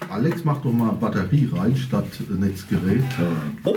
Alex, 0.09 0.43
mach 0.43 0.61
doch 0.61 0.73
mal 0.73 0.91
Batterie 0.91 1.49
rein 1.53 1.75
statt 1.75 2.07
Netzgerät. 2.29 3.03
oh, 3.63 3.75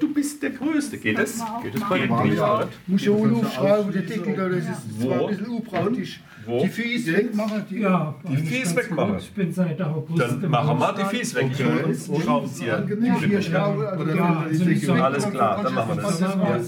du 0.00 0.12
bist 0.14 0.42
der 0.42 0.50
Größte. 0.50 0.98
Geht 0.98 1.18
das? 1.18 1.42
Geht 1.62 1.74
das 1.74 1.88
bei 1.88 2.08
War 2.08 2.22
dir? 2.24 2.34
ja- 2.34 2.68
Muss 2.86 3.04
ja 3.04 3.12
auch 3.12 3.32
aufschrauben, 3.44 3.92
der 3.92 4.02
Deckel 4.02 4.34
da, 4.36 4.48
das 4.48 4.58
ist 4.58 5.00
zwar 5.02 5.20
ein 5.20 5.26
bisschen 5.28 5.46
unpraktisch. 5.46 6.20
Wo? 6.46 6.60
Die 6.62 6.68
Füße 6.68 7.12
wegmachen, 7.12 7.64
die 7.68 7.80
Ja, 7.80 8.14
Die 8.28 8.36
Fies 8.36 8.76
wegmachen. 8.76 9.14
gut. 9.14 9.20
Ich 9.20 9.32
bin 9.32 9.52
seit 9.52 9.82
August 9.82 10.22
Dann 10.22 10.44
im 10.44 10.50
machen 10.52 10.78
wir 10.78 10.92
die 10.92 11.16
Fies 11.16 11.34
weg. 11.34 11.46
Ich. 11.50 11.58
Nicht 11.58 13.24
hier 13.24 13.42
schrauben, 13.42 13.84
also 13.84 14.02
Oder 14.04 14.14
Ja, 14.14 14.28
wenn 14.28 14.36
also 14.52 14.64
die 14.64 14.70
nicht 14.70 14.86
so- 14.86 14.92
Deckel 14.92 15.02
Alles 15.06 15.30
klar, 15.30 15.60
dann 15.64 15.74
machen 15.74 15.96
wir 15.96 16.02
das. 16.04 16.20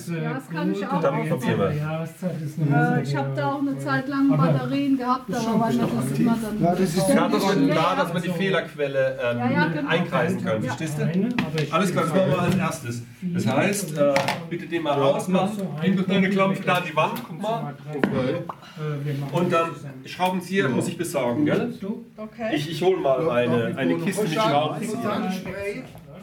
Ja. 0.08 0.32
das 0.34 0.48
kann 0.50 0.72
ich 0.72 0.84
auch 0.86 1.00
Dann 1.00 1.28
probieren 1.28 1.58
wir. 1.58 1.70
Äh, 1.70 3.02
ich 3.02 3.16
habe 3.16 3.30
da 3.36 3.52
auch 3.52 3.60
eine 3.60 3.78
Zeit 3.78 4.08
lang 4.08 4.36
Batterien 4.36 4.98
gehabt, 4.98 5.32
aber 5.32 5.58
man 5.58 5.78
das 5.78 6.18
immer 6.18 6.38
dann. 6.42 6.60
Ja, 6.62 6.72
das 6.74 6.80
ist- 6.80 7.08
da, 7.08 7.94
dass 7.96 8.12
man 8.12 8.22
die 8.22 8.28
Fehlerquelle 8.30 9.18
ähm, 9.22 9.38
genau. 9.74 9.88
einkreisen 9.88 10.44
kann. 10.44 10.62
Ja. 10.62 10.72
Verstehst 10.74 10.98
du? 10.98 11.28
Ich 11.62 11.72
Alles 11.72 11.92
klar, 11.92 12.04
das 12.04 12.14
machen 12.14 12.30
wir 12.30 12.38
als 12.42 12.56
erstes. 12.56 13.02
Das 13.20 13.46
heißt, 13.46 13.98
äh, 13.98 14.14
bitte 14.48 14.66
den 14.66 14.82
mal 14.82 14.92
rausmachen. 15.00 15.80
Hinter 15.80 16.02
deine 16.04 16.30
Klampe 16.30 16.60
da 16.62 16.74
an 16.74 16.82
die 16.88 16.94
Wand, 16.94 17.22
guck 17.26 17.42
mal. 17.42 17.62
Machen 17.62 19.32
Und 19.32 19.52
dann 19.52 19.70
Schraubenzieher 20.04 20.68
muss 20.68 20.88
ich 20.88 20.96
besorgen, 20.96 21.44
gell? 21.44 21.74
Du? 21.80 22.04
Okay. 22.16 22.54
Ich, 22.54 22.70
ich 22.70 22.82
hole 22.82 22.98
mal 22.98 23.28
eine, 23.30 23.76
eine 23.76 23.96
Kiste 23.96 24.22
mit 24.22 24.34
Schraubenzieher. 24.34 25.32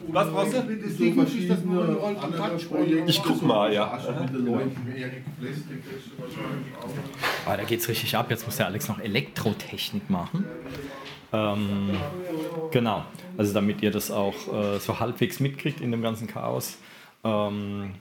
Was 0.08 0.30
brauchst 0.30 0.52
du? 0.54 0.62
Ich 3.06 3.22
guck 3.22 3.42
mal, 3.42 3.72
ja. 3.72 3.98
Ah, 7.44 7.56
da 7.56 7.64
geht's 7.64 7.88
richtig 7.88 8.16
ab. 8.16 8.30
Jetzt 8.30 8.46
muss 8.46 8.56
der 8.56 8.66
Alex 8.66 8.88
noch 8.88 9.00
Elektrotechnik 9.00 10.08
machen. 10.08 10.44
Ähm, 11.32 11.90
genau. 12.70 13.04
Also 13.36 13.52
damit 13.52 13.82
ihr 13.82 13.90
das 13.90 14.10
auch 14.10 14.34
äh, 14.52 14.78
so 14.78 15.00
halbwegs 15.00 15.40
mitkriegt 15.40 15.80
in 15.80 15.90
dem 15.90 16.02
ganzen 16.02 16.26
Chaos. 16.26 16.78
Ähm, 17.24 17.94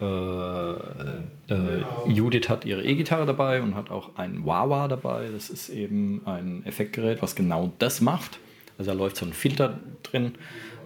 äh, 0.00 0.72
äh, 0.74 1.84
Judith 2.06 2.48
hat 2.48 2.64
ihre 2.64 2.84
E-Gitarre 2.84 3.24
dabei 3.26 3.62
und 3.62 3.74
hat 3.74 3.90
auch 3.90 4.16
ein 4.16 4.44
Wawa 4.44 4.88
dabei. 4.88 5.28
Das 5.32 5.48
ist 5.48 5.68
eben 5.70 6.22
ein 6.26 6.64
Effektgerät, 6.66 7.22
was 7.22 7.34
genau 7.34 7.72
das 7.78 8.00
macht. 8.00 8.38
Also 8.78 8.90
da 8.90 8.96
läuft 8.96 9.16
so 9.16 9.24
ein 9.24 9.32
Filter 9.32 9.78
drin, 10.02 10.34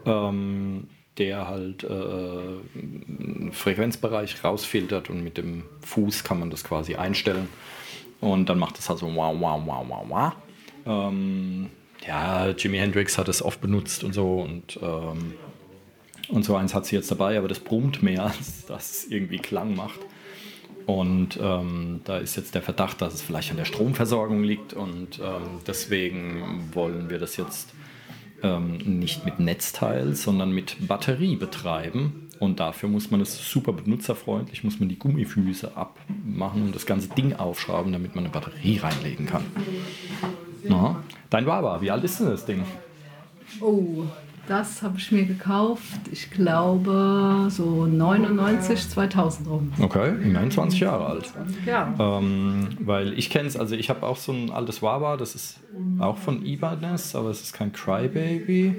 ähm, 0.07 0.89
der 1.19 1.49
halt 1.49 1.83
äh, 1.83 3.51
Frequenzbereich 3.51 4.43
rausfiltert 4.45 5.11
und 5.11 5.25
mit 5.25 5.37
dem 5.39 5.65
Fuß 5.83 6.23
kann 6.23 6.39
man 6.39 6.51
das 6.51 6.63
quasi 6.63 6.95
einstellen. 6.95 7.49
Und 8.21 8.49
dann 8.49 8.59
macht 8.59 8.79
es 8.79 8.89
halt 8.89 9.01
so 9.01 9.07
wow, 9.15 9.35
wow, 9.39 9.61
wow, 9.67 9.85
wow, 9.89 10.05
wow. 10.09 10.33
Ähm, 10.87 11.71
ja, 12.07 12.51
Jimi 12.51 12.79
Hendrix 12.79 13.19
hat 13.19 13.29
es 13.29 13.43
oft 13.43 13.61
benutzt 13.61 14.05
und 14.05 14.13
so 14.13 14.41
und, 14.41 14.79
ähm, 14.83 15.35
und 16.29 16.45
so 16.45 16.57
eins 16.57 16.75
hat 16.75 16.87
sie 16.87 16.97
jetzt 16.97 17.11
dabei, 17.11 17.37
aber 17.37 17.49
das 17.49 17.61
brummt 17.61 18.03
mehr, 18.03 18.25
als 18.39 18.67
dass 18.67 18.91
es 18.91 19.11
irgendwie 19.11 19.39
Klang 19.39 19.75
macht. 19.75 20.01
Und 20.87 21.39
ähm, 21.41 22.01
da 22.05 22.19
ist 22.19 22.37
jetzt 22.37 22.55
der 22.55 22.63
Verdacht, 22.63 23.01
dass 23.01 23.15
es 23.15 23.23
vielleicht 23.23 23.51
an 23.51 23.57
der 23.57 23.65
Stromversorgung 23.65 24.43
liegt 24.43 24.73
und 24.73 25.21
ähm, 25.21 25.61
deswegen 25.67 26.71
wollen 26.73 27.11
wir 27.11 27.19
das 27.19 27.37
jetzt 27.37 27.75
ähm, 28.43 28.79
nicht 28.99 29.25
mit 29.25 29.39
Netzteil, 29.39 30.15
sondern 30.15 30.51
mit 30.53 30.89
Batterie 30.89 31.37
betreiben. 31.37 32.29
Und 32.41 32.59
dafür 32.59 32.89
muss 32.89 33.11
man 33.11 33.21
es 33.21 33.51
super 33.51 33.75
benutzerfreundlich, 33.75 34.65
muss 34.65 34.81
man 34.81 34.89
die 34.89 34.99
Gummifüße 34.99 35.77
abmachen 35.77 36.63
und 36.63 36.75
das 36.75 36.87
ganze 36.87 37.11
Ding 37.11 37.35
aufschrauben, 37.35 37.93
damit 37.93 38.15
man 38.15 38.25
eine 38.25 38.33
Batterie 38.33 38.79
reinlegen 38.79 39.27
kann. 39.27 39.45
Na, 40.71 40.97
dein 41.29 41.47
Wawa, 41.47 41.81
wie 41.81 41.91
alt 41.91 42.05
ist 42.05 42.21
denn 42.21 42.29
das 42.29 42.45
Ding? 42.45 42.65
Oh, 43.61 44.05
das 44.47 44.83
habe 44.83 44.99
ich 44.99 45.11
mir 45.13 45.25
gekauft. 45.25 46.01
Ich 46.11 46.31
glaube 46.31 47.47
so 47.51 47.87
99, 47.87 48.89
2000 48.89 49.49
rum. 49.49 49.73
Okay, 49.81 50.15
immerhin 50.23 50.51
20 50.51 50.81
Jahre 50.81 51.07
alt. 51.07 51.33
Ja. 51.67 51.93
Ähm, 51.99 52.69
weil 52.81 53.19
ich 53.19 53.31
kenne 53.31 53.49
es, 53.49 53.57
also 53.57 53.75
ich 53.75 53.91
habe 53.91 54.07
auch 54.07 54.17
so 54.17 54.33
ein 54.33 54.51
altes 54.51 54.83
Wawa, 54.83 55.17
das 55.17 55.35
ist 55.35 55.61
auch 55.99 56.19
von 56.19 56.45
Ibanez, 56.45 57.15
aber 57.15 57.31
es 57.31 57.43
ist 57.43 57.53
kein 57.53 57.73
Crybaby. 57.73 58.77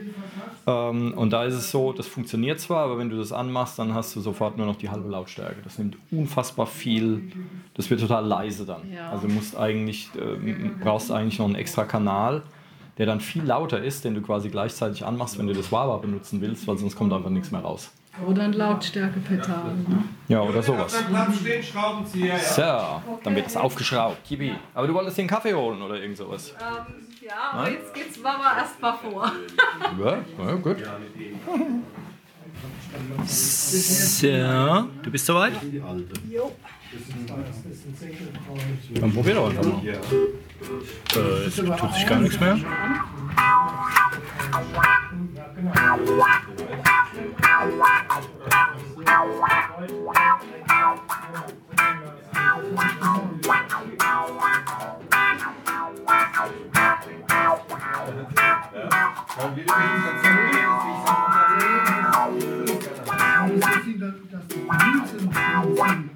Ähm, 0.68 1.14
und 1.14 1.32
da 1.32 1.44
ist 1.46 1.56
es 1.56 1.72
so, 1.72 1.92
das 1.92 2.08
funktioniert 2.08 2.60
zwar, 2.60 2.86
aber 2.86 2.98
wenn 2.98 3.10
du 3.10 3.18
das 3.18 3.32
anmachst, 3.32 3.80
dann 3.80 3.94
hast 3.94 4.16
du 4.16 4.22
sofort 4.22 4.58
nur 4.58 4.68
noch 4.68 4.76
die 4.76 4.90
halbe 4.90 5.10
Lautstärke. 5.10 5.62
Das 5.64 5.78
nimmt 5.78 5.98
unfassbar 6.12 6.68
viel, 6.68 7.32
das 7.74 7.90
wird 7.90 8.02
total 8.02 8.26
leise 8.26 8.66
dann. 8.66 8.92
Ja. 8.92 9.10
Also 9.10 9.28
du 9.28 9.34
musst 9.34 9.58
eigentlich, 9.58 10.10
ähm, 10.20 10.76
brauchst 10.82 11.12
eigentlich 11.12 11.40
noch 11.40 11.46
einen 11.46 11.56
extra 11.56 11.86
Kanal, 11.86 12.44
der 12.98 13.06
dann 13.06 13.22
viel 13.22 13.44
lauter 13.44 13.82
ist, 13.82 14.06
den 14.06 14.14
du 14.14 14.22
quasi 14.22 14.50
gleichzeitig 14.50 15.06
anmachst, 15.06 15.40
wenn 15.40 15.48
du 15.48 15.54
das 15.54 15.72
Wawa 15.72 15.98
benutzen 15.98 16.42
willst, 16.42 16.68
weil 16.68 16.78
sonst 16.78 16.96
kommt 16.96 17.12
einfach 17.14 17.30
nichts 17.30 17.52
mehr 17.52 17.62
raus. 17.62 17.92
Oder 18.28 18.44
ein 18.44 18.54
Lautstärkepedal. 18.54 19.74
Ne? 19.88 20.04
Ja, 20.28 20.42
oder 20.42 20.62
sowas. 20.62 20.94
Dann 21.12 21.34
stehen 21.34 21.64
Schraubenzieher, 21.64 22.36
ja. 22.36 23.02
So, 23.04 23.20
dann 23.24 23.36
wird 23.36 23.48
es 23.48 23.56
aufgeschraubt. 23.56 24.30
Yippie. 24.30 24.54
Aber 24.74 24.86
du 24.86 24.94
wolltest 24.94 25.18
dir 25.18 25.22
einen 25.22 25.30
Kaffee 25.30 25.54
holen 25.54 25.82
oder 25.82 25.96
irgend 25.96 26.18
sowas? 26.18 26.54
Ähm, 26.60 27.08
ja, 27.22 27.52
aber 27.52 27.70
jetzt 27.70 27.94
geht's 27.94 28.20
Mama 28.20 28.58
erstmal 28.58 28.98
vor. 28.98 29.32
Ja, 30.00 30.24
ja 30.46 30.56
gut. 30.56 30.78
So, 33.26 34.28
du 34.28 35.12
bist 35.12 35.26
soweit? 35.26 35.54
Jo. 36.30 36.52
Dann 38.96 39.14
probier 39.14 39.36
doch 39.36 39.50
einfach 39.50 39.66
mal. 39.66 39.82
Äh, 39.86 41.46
es 41.48 41.56
tut 41.56 41.94
sich 41.94 42.06
gar 42.06 42.20
nichts 42.20 42.40
mehr. 42.40 42.60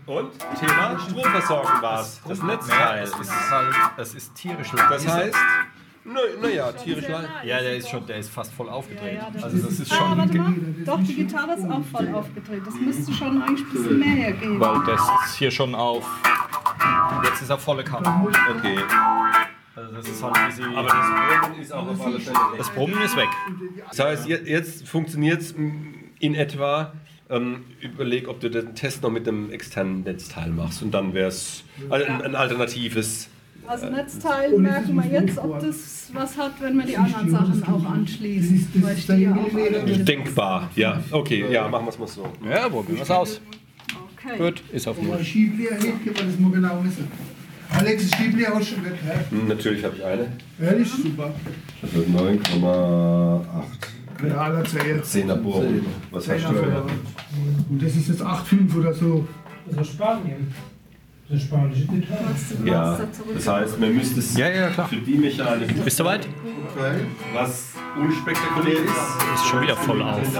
Und? 0.05 0.31
Thema 0.59 0.99
Stromversorgung 0.99 1.81
war 1.81 2.01
es. 2.01 2.21
Das 2.27 2.41
Netzteil. 2.43 3.03
Es 3.03 3.09
ist 3.19 3.51
halt, 3.51 3.75
es 3.97 4.15
ist 4.15 4.35
tierisch 4.35 4.71
Das 4.71 5.07
heißt, 5.07 5.35
naja, 6.41 6.71
tierisch 6.71 7.07
leid. 7.07 7.27
Ja, 7.43 7.59
der 7.59 7.77
ist 7.77 7.89
schon, 7.89 8.05
der 8.05 8.17
ist 8.17 8.29
fast 8.29 8.53
voll 8.53 8.69
aufgedreht. 8.69 9.15
Ja, 9.15 9.29
das 9.33 9.43
Also 9.43 9.57
das 9.57 9.79
ist 9.79 9.91
Ah, 9.91 9.95
schon, 9.95 10.17
warte 10.17 10.37
mal. 10.37 10.53
Doch, 10.85 10.99
die 10.99 11.15
Gitarre 11.15 11.53
ist 11.53 11.69
auch 11.69 11.83
voll 11.91 12.13
aufgedreht. 12.13 12.61
Das 12.65 12.75
müsste 12.75 13.11
schon 13.13 13.41
eigentlich 13.41 13.67
ein 13.67 13.71
bisschen 13.73 13.99
mehr 13.99 14.09
hergeben. 14.09 14.59
weil 14.59 14.83
das 14.85 15.01
ist 15.25 15.35
hier 15.37 15.51
schon 15.51 15.73
auf 15.75 16.05
Jetzt 17.23 17.41
ist 17.41 17.49
er 17.49 17.57
volle 17.57 17.83
Kanne. 17.83 18.27
Okay. 18.57 18.77
Also 19.75 19.91
das 19.93 20.07
ist 20.07 20.23
halt 20.23 20.47
bisschen. 20.47 20.75
Aber 20.75 20.87
das 20.87 21.41
Brummen 21.41 21.61
ist 21.61 21.73
auch 21.73 21.87
auf 21.87 22.05
alle 22.05 22.19
Fälle 22.19 22.35
weg. 22.35 22.57
das 22.57 22.69
Brummen 22.71 23.01
ist 23.03 23.17
weg. 23.17 23.27
Das 23.89 23.99
heißt, 23.99 24.27
je- 24.27 24.41
jetzt 24.45 24.87
funktioniert 24.87 25.41
es 25.41 25.51
in 26.19 26.35
etwa. 26.35 26.93
Ähm, 27.27 27.65
überleg, 27.81 28.27
ob 28.27 28.39
du 28.39 28.49
den 28.51 28.75
Test 28.75 29.01
noch 29.01 29.09
mit 29.09 29.25
dem 29.25 29.49
externen 29.51 30.03
Netzteil 30.03 30.51
machst 30.51 30.83
und 30.83 30.91
dann 30.91 31.13
wäre 31.15 31.27
es 31.29 31.63
ein, 31.89 32.21
ein 32.21 32.35
alternatives. 32.35 33.29
Also 33.65 33.89
Netzteil 33.89 34.55
merken 34.59 34.93
wir 34.95 35.05
jetzt, 35.21 35.39
ob 35.39 35.59
das 35.59 36.11
was 36.13 36.37
hat, 36.37 36.51
wenn 36.61 36.77
wir 36.77 36.85
die 36.85 36.95
anderen 36.95 37.31
Sachen 37.31 37.63
auch 37.63 37.83
anschließen. 37.83 38.67
Weil 38.75 38.95
ich 38.95 39.07
die 39.07 39.27
auch 39.27 39.53
alle 39.53 40.03
Denkbar, 40.03 40.69
ja. 40.75 41.01
Okay, 41.09 41.45
ja, 41.51 41.67
machen 41.67 41.85
wir 41.87 41.89
es 41.89 41.97
mal 41.97 42.07
so. 42.07 42.31
Ja, 42.47 42.69
probieren 42.69 42.97
wir 42.97 43.01
es 43.03 43.09
aus. 43.11 43.41
Okay. 44.23 44.37
Gut, 44.37 44.61
ist 44.71 44.87
auf 44.87 45.01
null. 45.01 45.17
Das. 47.69 47.79
Alex, 47.79 48.07
die 48.09 48.15
Schiebleer 48.17 48.49
hast 48.53 48.71
du 48.71 48.75
schon 48.75 48.85
weg, 48.85 48.93
hä? 49.03 49.11
Hm, 49.29 49.47
Natürlich 49.47 49.83
habe 49.83 49.95
ich 49.97 50.03
eine. 50.05 50.27
Ehrlich? 50.61 50.89
Super. 50.91 51.33
Also 51.81 51.97
9,8. 51.99 54.27
Ja, 54.27 54.35
aller 54.37 54.63
zählt. 54.63 55.03
10er 55.03 55.35
Brummen. 55.35 55.85
Was 56.11 56.29
hast 56.29 56.43
du 56.45 56.53
für 56.53 56.85
Und 57.69 57.81
das 57.83 57.95
ist 57.95 58.07
jetzt 58.07 58.21
8,5 58.21 58.75
oder 58.77 58.93
so. 58.93 59.27
Das 59.69 59.87
ist 59.87 59.93
Spanien. 59.93 60.53
Das 61.27 61.39
ist 61.39 61.45
spanische 61.47 61.87
Gitarre. 61.87 62.19
Ja, 62.63 62.99
das 63.33 63.47
heißt, 63.47 63.79
man 63.79 63.95
müsste 63.95 64.19
es 64.19 64.37
Ja, 64.37 64.47
ja, 64.47 64.69
klar. 64.69 64.87
für 64.87 64.97
die 64.97 65.17
Mechanik, 65.17 65.83
Bist 65.83 65.99
du 65.99 66.05
weit? 66.05 66.27
was 67.33 67.71
unspektakulär 67.99 68.73
ist, 68.73 69.33
Ist 69.33 69.45
schon 69.47 69.63
wieder 69.63 69.75
voll 69.75 70.03
auf. 70.03 70.21
gut 70.21 70.33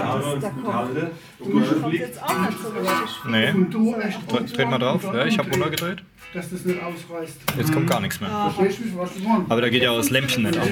Kommt 1.80 1.92
liegt. 1.92 2.06
jetzt 2.06 2.22
auch 2.22 2.38
nicht 2.40 2.58
so 2.62 2.68
richtig. 2.68 3.24
Nee. 3.28 3.50
Und 3.50 3.74
du 3.74 3.94
echt 3.96 4.56
Dreht 4.56 4.70
mal 4.70 4.78
drauf. 4.78 5.02
Ja, 5.12 5.24
ich 5.26 5.36
habe 5.38 5.50
runtergedreht. 5.50 6.04
Dass 6.36 6.50
das 6.50 6.66
nicht 6.66 6.78
ausreißt. 6.82 7.36
Jetzt 7.56 7.72
kommt 7.72 7.88
gar 7.88 7.98
nichts 7.98 8.20
mehr. 8.20 8.52
Verstehst 8.54 8.80
du 8.80 8.84
mich, 8.84 8.98
was 8.98 9.14
du 9.14 9.20
meinst? 9.20 9.50
Aber 9.50 9.62
da 9.62 9.70
geht 9.70 9.82
ja 9.82 9.90
auch 9.90 9.96
das 9.96 10.10
Lämpchen 10.10 10.42
nicht 10.42 10.58
aus. 10.58 10.68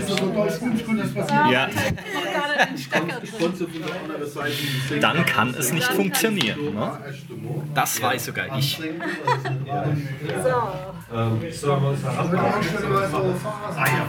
Ja, 1.51 1.71
dann 5.01 5.25
kann 5.25 5.55
es 5.59 5.73
nicht 5.73 5.87
funktionieren. 5.87 6.75
Ne? 6.75 6.99
Das 7.75 8.03
weiß 8.03 8.27
sogar 8.27 8.59
ich. 8.59 8.79
Ähm, 11.15 11.39
so 11.51 11.67
Fahrer. 11.67 13.35
Ah 13.75 13.87
ja. 13.87 14.07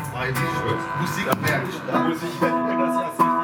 Musik 0.99 1.25
merke 1.41 1.69
ich 1.69 1.79
da. 1.87 2.03
muss 2.03 2.17
ich, 2.17 2.39
das 2.39 3.34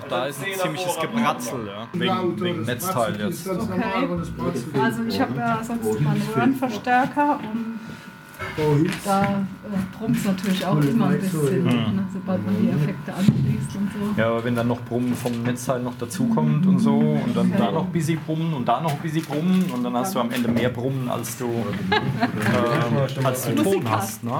auch 0.00 0.08
da 0.08 0.26
ist 0.26 0.44
ein 0.44 0.58
ziemliches 0.58 0.98
Gebratzel. 0.98 1.66
Ja. 1.66 1.88
Wegen, 1.92 2.40
wegen 2.40 2.62
Netzteil 2.62 3.20
jetzt. 3.20 3.44
Bratzelt. 3.44 4.82
Also 4.82 5.02
ich 5.04 5.20
habe 5.20 5.36
ja 5.36 5.60
sonst 5.62 6.00
meinen 6.00 6.22
Röhrenverstärker 6.34 7.40
und 7.52 7.80
da 9.04 9.22
äh, 9.22 9.98
brummt 9.98 10.16
es 10.16 10.24
natürlich 10.24 10.64
auch 10.64 10.80
immer 10.80 11.08
ein 11.08 11.20
bisschen, 11.20 11.64
ne, 11.64 12.06
sobald 12.12 12.44
man 12.44 12.56
die 12.60 12.70
Effekte 12.70 13.12
anschließt 13.14 13.76
und 13.76 13.90
so. 13.92 14.20
Ja, 14.20 14.28
aber 14.28 14.44
wenn 14.44 14.54
dann 14.54 14.68
noch 14.68 14.80
Brummen 14.82 15.14
vom 15.14 15.42
Netzteil 15.42 15.82
noch 15.82 15.96
dazukommt 15.98 16.66
und 16.66 16.78
so 16.78 16.96
und 16.98 17.36
dann 17.36 17.52
da 17.56 17.70
noch 17.70 17.84
ein 17.84 17.92
bisschen 17.92 18.18
Brummen 18.20 18.54
und 18.54 18.66
da 18.66 18.80
noch 18.80 18.92
ein 18.92 18.98
bisschen 18.98 19.24
Brummen 19.24 19.70
und 19.70 19.84
dann 19.84 19.94
hast 19.94 20.14
du 20.14 20.20
am 20.20 20.30
Ende 20.30 20.48
mehr 20.48 20.70
Brummen, 20.70 21.08
als 21.08 21.36
du, 21.38 21.46
ähm, 21.46 23.24
als 23.24 23.42
du 23.44 23.54
Ton 23.62 23.88
hast. 23.88 24.24
Ne? 24.24 24.30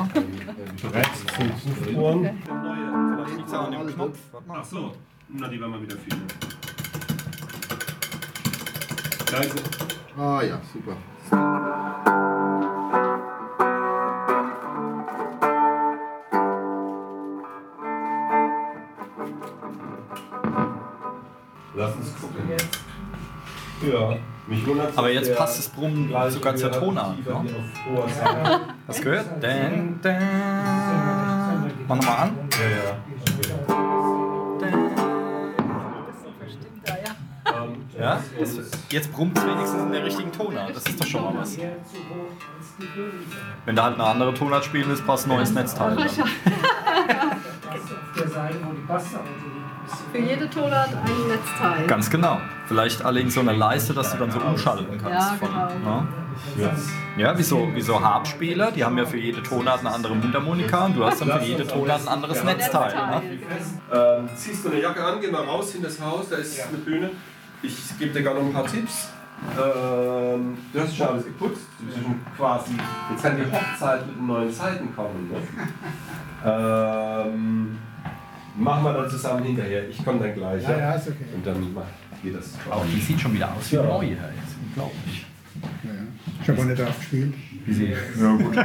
Ohren. 1.96 2.30
Vielleicht 2.34 3.36
liegt 3.36 3.48
es 3.48 3.54
auch 3.54 3.66
an 3.66 3.72
dem 3.72 3.94
Knopf. 3.94 4.18
Ach 4.48 4.64
so, 4.64 4.92
na, 5.32 5.48
die 5.48 5.60
werden 5.60 5.72
wir 5.72 5.82
wieder 5.82 5.96
fühlen. 5.96 6.26
Also, 9.32 9.56
Ah 10.16 10.42
ja, 10.42 10.60
super. 10.72 10.96
lass 21.80 21.96
uns 21.96 22.14
gucken. 22.20 22.50
Ja, 23.90 24.16
mich 24.46 24.66
wundert 24.66 24.96
Aber 24.96 25.10
jetzt 25.10 25.34
passt 25.36 25.58
das 25.58 25.68
Brummen 25.68 26.12
sogar 26.28 26.54
zur 26.56 26.70
Tonart. 26.70 27.18
Ne? 27.24 27.54
Hast 28.86 28.98
du 28.98 29.04
gehört? 29.04 29.26
Mach 31.88 31.96
nochmal 31.96 32.16
an. 32.18 32.36
Ja. 32.60 32.68
Ja? 32.68 32.79
Jetzt 38.92 39.12
brummt 39.12 39.38
es 39.38 39.46
wenigstens 39.46 39.82
in 39.82 39.92
der 39.92 40.04
richtigen 40.04 40.32
Tonart. 40.32 40.74
Das 40.74 40.86
ist 40.86 41.00
doch 41.00 41.06
schon 41.06 41.22
mal 41.22 41.34
was. 41.36 41.56
Wenn 43.64 43.76
da 43.76 43.84
halt 43.84 43.94
eine 43.94 44.04
andere 44.04 44.34
Tonart 44.34 44.64
spielen 44.64 44.90
ist, 44.90 45.06
passt 45.06 45.26
ein 45.26 45.30
neues 45.30 45.52
Netzteil. 45.52 45.96
Dann. 45.96 46.08
Der 48.18 48.28
Seite, 48.28 48.56
wo 48.64 48.72
die 48.72 48.86
Bassseite 48.86 49.24
liegt. 49.24 49.60
Für 50.12 50.18
jede 50.18 50.50
Tonart 50.50 50.88
ein 50.88 51.28
Netzteil. 51.28 51.86
Ganz 51.86 52.10
genau. 52.10 52.40
Vielleicht 52.66 53.04
alle 53.04 53.20
in 53.20 53.30
so 53.30 53.40
einer 53.40 53.52
Leiste, 53.52 53.92
dass 53.92 54.12
du 54.12 54.18
dann 54.18 54.30
so 54.30 54.40
umschalten 54.40 54.98
kannst. 54.98 55.30
Ja, 55.30 55.36
von, 55.38 55.48
genau. 55.48 56.00
ne? 56.00 56.06
Ja, 57.16 57.36
wie 57.36 57.42
so, 57.42 57.68
wie 57.74 57.80
so 57.80 58.00
Harpspieler, 58.00 58.70
die 58.70 58.84
haben 58.84 58.96
ja 58.98 59.04
für 59.04 59.18
jede 59.18 59.42
Tonart 59.42 59.80
eine 59.80 59.90
andere 59.90 60.14
Mundharmonika 60.14 60.86
und 60.86 60.96
du 60.96 61.04
hast 61.04 61.20
dann 61.20 61.38
für 61.38 61.44
jede 61.44 61.66
Tonart 61.66 62.02
ein 62.02 62.08
anderes 62.08 62.42
Netzteil. 62.44 62.94
Ne? 62.94 63.22
Ähm, 63.92 64.28
ziehst 64.36 64.64
du 64.64 64.70
eine 64.70 64.80
Jacke 64.80 65.04
an, 65.04 65.20
geh 65.20 65.30
mal 65.30 65.44
raus 65.44 65.74
in 65.74 65.82
das 65.82 66.00
Haus, 66.00 66.28
da 66.30 66.36
ist 66.36 66.60
eine 66.60 66.78
Bühne. 66.78 67.10
Ich 67.62 67.98
gebe 67.98 68.12
dir 68.12 68.22
gerne 68.22 68.40
noch 68.40 68.46
ein 68.46 68.52
paar 68.52 68.66
Tipps. 68.66 69.08
Ähm, 69.56 70.56
du 70.72 70.80
hast 70.80 70.96
schon 70.96 71.06
alles 71.08 71.24
geputzt. 71.24 71.62
Schon 71.94 72.20
quasi. 72.36 72.72
Jetzt 73.10 73.22
kann 73.22 73.36
die 73.36 73.50
Hochzeit 73.50 74.06
mit 74.06 74.16
den 74.16 74.26
neuen 74.26 74.52
Zeiten 74.52 74.94
kommen. 74.94 75.30
Ne? 75.30 75.38
ähm, 76.44 77.78
machen 78.56 78.84
wir 78.84 78.92
dann 78.94 79.10
zusammen 79.10 79.42
hinterher. 79.44 79.88
Ich 79.88 80.04
komme 80.04 80.20
dann 80.20 80.34
gleich. 80.34 80.62
Ja, 80.62 80.78
ja, 80.78 80.92
ist 80.92 81.08
okay. 81.08 81.24
Und 81.34 81.46
dann 81.46 81.72
mach- 81.74 81.82
geht 82.22 82.36
das. 82.36 82.54
Auch 82.70 82.84
die 82.84 83.00
sieht 83.00 83.20
schon 83.20 83.32
wieder 83.34 83.50
aus 83.52 83.70
wie 83.72 83.76
neu. 83.76 83.82
Ja, 84.04 84.26
ist 84.28 84.56
unglaublich. 84.66 85.26
Ich 86.42 86.48
habe 86.48 86.60
auch 86.60 86.64
nicht 86.64 86.80
aufgespielt. 86.82 87.34
Wie 87.66 87.72
sie, 87.74 87.90
ja, 87.92 88.32
gut. 88.36 88.56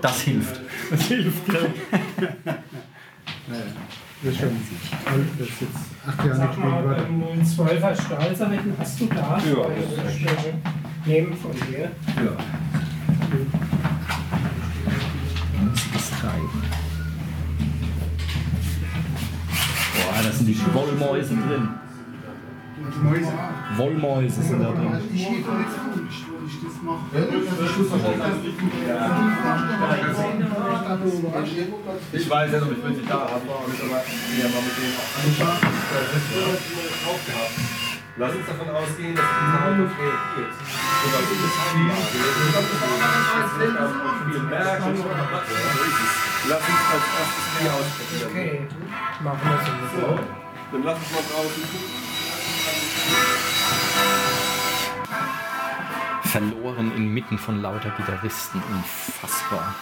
Das 0.00 0.20
hilft. 0.22 0.60
Das 0.90 1.02
hilft, 1.02 1.46
gell? 1.50 1.70
Das 4.22 4.32
ist 4.34 4.40
schon. 4.40 4.50
Das 5.38 5.48
ist 5.48 5.60
jetzt 5.60 5.76
acht 6.06 6.18
Jahre 6.26 6.38
nicht 6.38 6.54
Sag 6.54 6.58
mal, 6.58 6.82
gespielt 6.82 6.84
worden. 6.84 7.24
beim 7.56 7.68
12er 7.68 8.02
Stahlseiten 8.02 8.72
hast 8.78 9.00
du 9.00 9.06
da 9.06 9.38
Ja. 9.38 9.66
Nehmen 11.06 11.34
von 11.36 11.52
dir. 11.52 11.90
Boah, 19.94 20.22
da 20.22 20.32
sind 20.32 20.46
die 20.46 20.56
Wollmäuse 20.74 21.34
drin. 21.34 21.68
Mäuse. 22.96 23.32
Wollmäuse 23.76 24.42
sind 24.42 24.62
da 24.62 24.70
drin. 24.70 25.00
Die 25.12 25.18
steht 25.18 25.46
doch 25.46 25.58
nicht 25.58 25.70
so, 25.70 26.00
nicht, 26.00 26.24
wenn 26.30 26.46
ich 26.46 26.58
das 26.60 26.76
mache. 26.82 27.04
Ich 32.12 32.30
weiß 32.30 32.50
nicht, 32.52 32.62
ob 32.62 32.72
ich 32.72 32.82
welche 32.84 33.02
da 33.06 33.20
habe, 33.20 33.46
aber 33.46 33.68
ich 33.70 33.78
ja, 33.80 34.48
mal 34.48 34.62
mit 34.62 34.74
denen 34.76 34.96
auch 34.96 35.10
drauf 37.04 37.20
gehabt. 37.26 37.56
Lass 38.16 38.34
uns 38.34 38.46
davon 38.46 38.68
ausgehen, 38.68 39.14
dass 39.14 39.24
die 39.24 39.48
Auto 39.56 39.84
reagiert. 39.96 40.52
Und 40.52 41.14
auf 41.14 41.24
dieses 41.30 41.54
Spiel 41.56 41.86
merken. 44.50 44.94
Lass 46.48 46.62
uns 46.68 46.82
als 46.90 47.06
erstes 47.16 47.46
Bier 47.56 47.72
ausprobieren. 47.72 48.28
Okay, 48.30 48.52
machen 49.22 49.44
wir 49.44 49.58
so. 49.58 50.00
So, 50.00 50.08
dann 50.72 50.82
lass 50.84 50.96
uns 50.98 51.10
mal 51.12 51.24
draußen 51.32 51.62
gucken. 51.62 52.09
Verloren 56.22 56.94
inmitten 56.96 57.38
von 57.38 57.60
lauter 57.60 57.90
Gitarristen. 57.90 58.62
Unfassbar. 58.70 59.74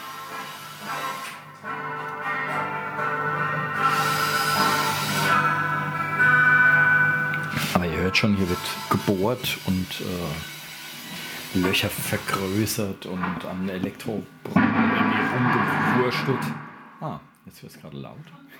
Aber 7.74 7.86
ihr 7.86 7.98
hört 7.98 8.16
schon, 8.16 8.34
hier 8.36 8.48
wird 8.48 8.58
gebohrt 8.88 9.58
und 9.66 10.00
äh, 10.00 11.58
Löcher 11.58 11.90
vergrößert 11.90 13.06
und 13.06 13.44
an 13.44 13.68
Elektrobrunnen 13.68 14.24
irgendwie 14.54 15.18
rumgewurschtelt. 15.34 16.54
Ah, 17.00 17.20
jetzt 17.46 17.62
wird 17.62 17.74
es 17.74 17.80
gerade 17.80 17.96
laut. 17.98 18.16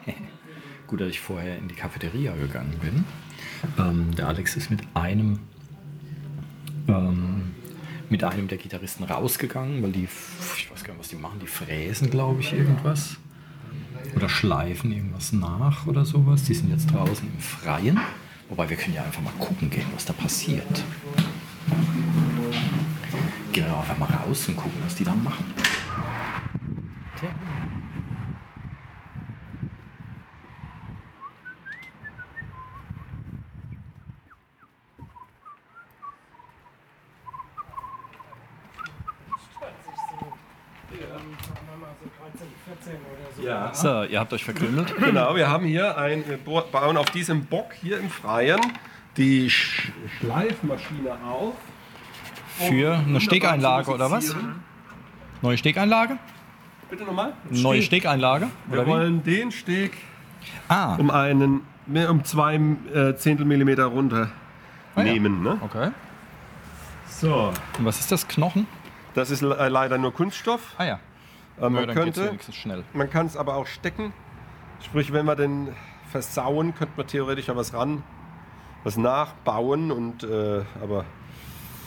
Gut, 0.86 1.00
dass 1.00 1.08
ich 1.08 1.20
vorher 1.20 1.58
in 1.58 1.68
die 1.68 1.74
Cafeteria 1.74 2.34
gegangen 2.36 2.78
bin. 2.80 3.04
Ähm, 3.78 4.14
der 4.16 4.28
Alex 4.28 4.56
ist 4.56 4.70
mit 4.70 4.80
einem 4.94 5.38
ähm, 6.88 7.54
mit 8.10 8.24
einem 8.24 8.48
der 8.48 8.58
Gitarristen 8.58 9.04
rausgegangen, 9.04 9.82
weil 9.82 9.92
die, 9.92 10.08
ich 10.56 10.70
weiß 10.70 10.82
gar 10.84 10.94
nicht, 10.94 11.00
was 11.00 11.08
die 11.08 11.16
machen, 11.16 11.38
die 11.40 11.46
fräsen, 11.46 12.10
glaube 12.10 12.40
ich, 12.40 12.52
irgendwas. 12.52 13.18
oder 14.16 14.28
schleifen 14.28 14.92
irgendwas 14.92 15.32
nach 15.32 15.86
oder 15.86 16.04
sowas. 16.04 16.44
Die 16.44 16.54
sind 16.54 16.70
jetzt 16.70 16.86
draußen 16.92 17.28
im 17.28 17.40
Freien. 17.40 18.00
Wobei 18.48 18.68
wir 18.68 18.76
können 18.76 18.94
ja 18.94 19.02
einfach 19.02 19.20
mal 19.22 19.32
gucken 19.38 19.68
gehen, 19.68 19.86
was 19.94 20.04
da 20.06 20.12
passiert. 20.14 20.84
Gehen 23.52 23.66
wir 23.66 23.76
einfach 23.76 23.98
mal 23.98 24.06
raus 24.06 24.48
und 24.48 24.56
gucken, 24.56 24.80
was 24.84 24.94
die 24.94 25.04
da 25.04 25.14
machen. 25.14 25.44
Tja. 27.20 27.28
Ja. 43.42 43.67
So, 43.82 44.02
ihr 44.04 44.18
habt 44.20 44.32
euch 44.32 44.44
verkrümelt. 44.44 44.94
Genau, 44.98 45.34
wir 45.36 45.48
haben 45.48 45.64
hier 45.66 45.96
ein, 45.98 46.24
wir 46.28 46.36
bauen 46.38 46.96
auf 46.96 47.10
diesem 47.10 47.44
Bock 47.46 47.72
hier 47.80 47.98
im 47.98 48.10
Freien 48.10 48.60
die 49.16 49.48
Sch 49.50 49.90
Schleifmaschine 50.18 51.12
auf. 51.26 51.54
Für 52.68 52.94
eine 52.96 53.20
Stegeinlage 53.20 53.90
oder 53.92 54.10
was? 54.10 54.34
Neue 55.42 55.56
Stegeinlage? 55.58 56.18
Bitte 56.90 57.04
nochmal. 57.04 57.32
Neue 57.50 57.82
Stegeinlage? 57.82 58.48
Wir 58.66 58.78
Oder 58.80 58.86
wie? 58.86 58.90
wollen 58.90 59.22
den 59.22 59.52
Steg 59.52 59.92
Ah, 60.68 60.94
um 60.96 61.10
einen, 61.10 61.60
um 62.08 62.24
zwei 62.24 62.54
äh, 62.56 63.14
Zehntel 63.16 63.44
Millimeter 63.46 63.84
runter 63.84 64.30
Ah 64.96 65.02
ja. 65.02 65.12
nehmen. 65.12 65.42
Ne? 65.42 65.58
okay. 65.62 65.90
So, 67.08 67.52
Und 67.78 67.84
was 67.84 68.00
ist 68.00 68.10
das? 68.10 68.26
Knochen? 68.26 68.66
das 69.14 69.30
ist 69.30 69.40
le- 69.42 69.68
leider 69.68 69.98
nur 69.98 70.12
Kunststoff. 70.14 70.60
Ah 70.78 70.84
ja. 70.84 71.00
Äh, 71.58 71.62
Ja, 71.62 71.68
man 71.70 71.86
geht's 71.86 71.94
könnte, 72.18 72.38
man 72.92 73.10
kann 73.10 73.26
es 73.26 73.36
aber 73.36 73.54
auch 73.56 73.66
stecken. 73.66 74.12
Sprich, 74.84 75.12
wenn 75.12 75.26
wir 75.26 75.36
den 75.36 75.74
versauen, 76.10 76.74
könnte 76.74 76.94
man 76.96 77.06
theoretisch 77.06 77.48
ja 77.48 77.56
was 77.56 77.74
ran, 77.74 78.02
was 78.84 78.96
nachbauen. 78.96 79.90
Und 79.90 80.22
äh, 80.22 80.62
aber 80.82 81.04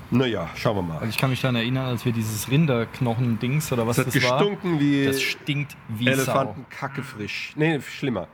naja, 0.10 0.49
schauen 0.55 0.75
wir 0.75 0.81
mal. 0.81 0.95
Also 0.97 1.07
ich 1.07 1.17
kann 1.17 1.29
mich 1.29 1.41
daran 1.41 1.55
erinnern, 1.55 1.86
als 1.86 2.03
wir 2.03 2.12
dieses 2.12 2.49
Rinderknochen-Dings 2.49 3.71
oder 3.71 3.88
was 3.88 3.95
Das 3.95 4.07
das, 4.07 4.15
war. 4.23 4.38
gestunken 4.39 4.79
wie 4.79 5.05
Das 5.05 5.21
stinkt 5.21 5.77
wie. 5.88 6.07
Elefantenkacke 6.07 7.01
frisch. 7.01 7.53
Nee, 7.55 7.79
schlimmer. 7.81 8.27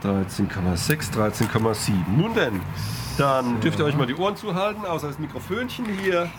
13,6, 0.04 1.14
13,7. 1.14 1.94
Nun 2.16 2.34
denn, 2.36 2.62
dann 3.18 3.60
dürft 3.62 3.80
ihr 3.80 3.86
euch 3.86 3.96
mal 3.96 4.06
die 4.06 4.16
Ohren 4.16 4.36
zuhalten, 4.36 4.86
außer 4.86 5.08
das 5.08 5.18
Mikrofönchen 5.20 5.86
hier. 5.86 6.30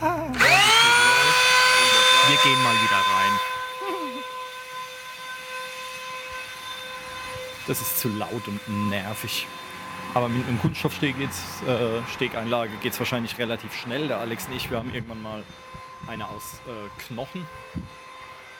Wir 2.29 2.37
gehen 2.43 2.63
mal 2.63 2.75
wieder 2.75 2.97
rein. 2.97 3.41
Das 7.67 7.81
ist 7.81 7.99
zu 7.99 8.09
laut 8.09 8.47
und 8.47 8.61
nervig. 8.91 9.49
Aber 10.17 10.31
mit 10.31 10.49
einem 10.49 10.59
Kunststoffsteg 10.59 11.19
geht's, 11.19 11.61
äh, 11.69 12.01
Stegeinlage 12.11 12.71
geht 12.81 12.95
es 12.95 12.99
wahrscheinlich 12.99 13.37
relativ 13.37 13.75
schnell. 13.75 14.09
Der 14.09 14.17
Alex 14.17 14.47
und 14.47 14.57
ich, 14.57 14.71
wir 14.71 14.79
haben 14.79 14.95
irgendwann 14.95 15.21
mal 15.21 15.43
eine 16.09 16.27
aus 16.27 16.55
äh, 16.67 17.03
Knochen 17.03 17.43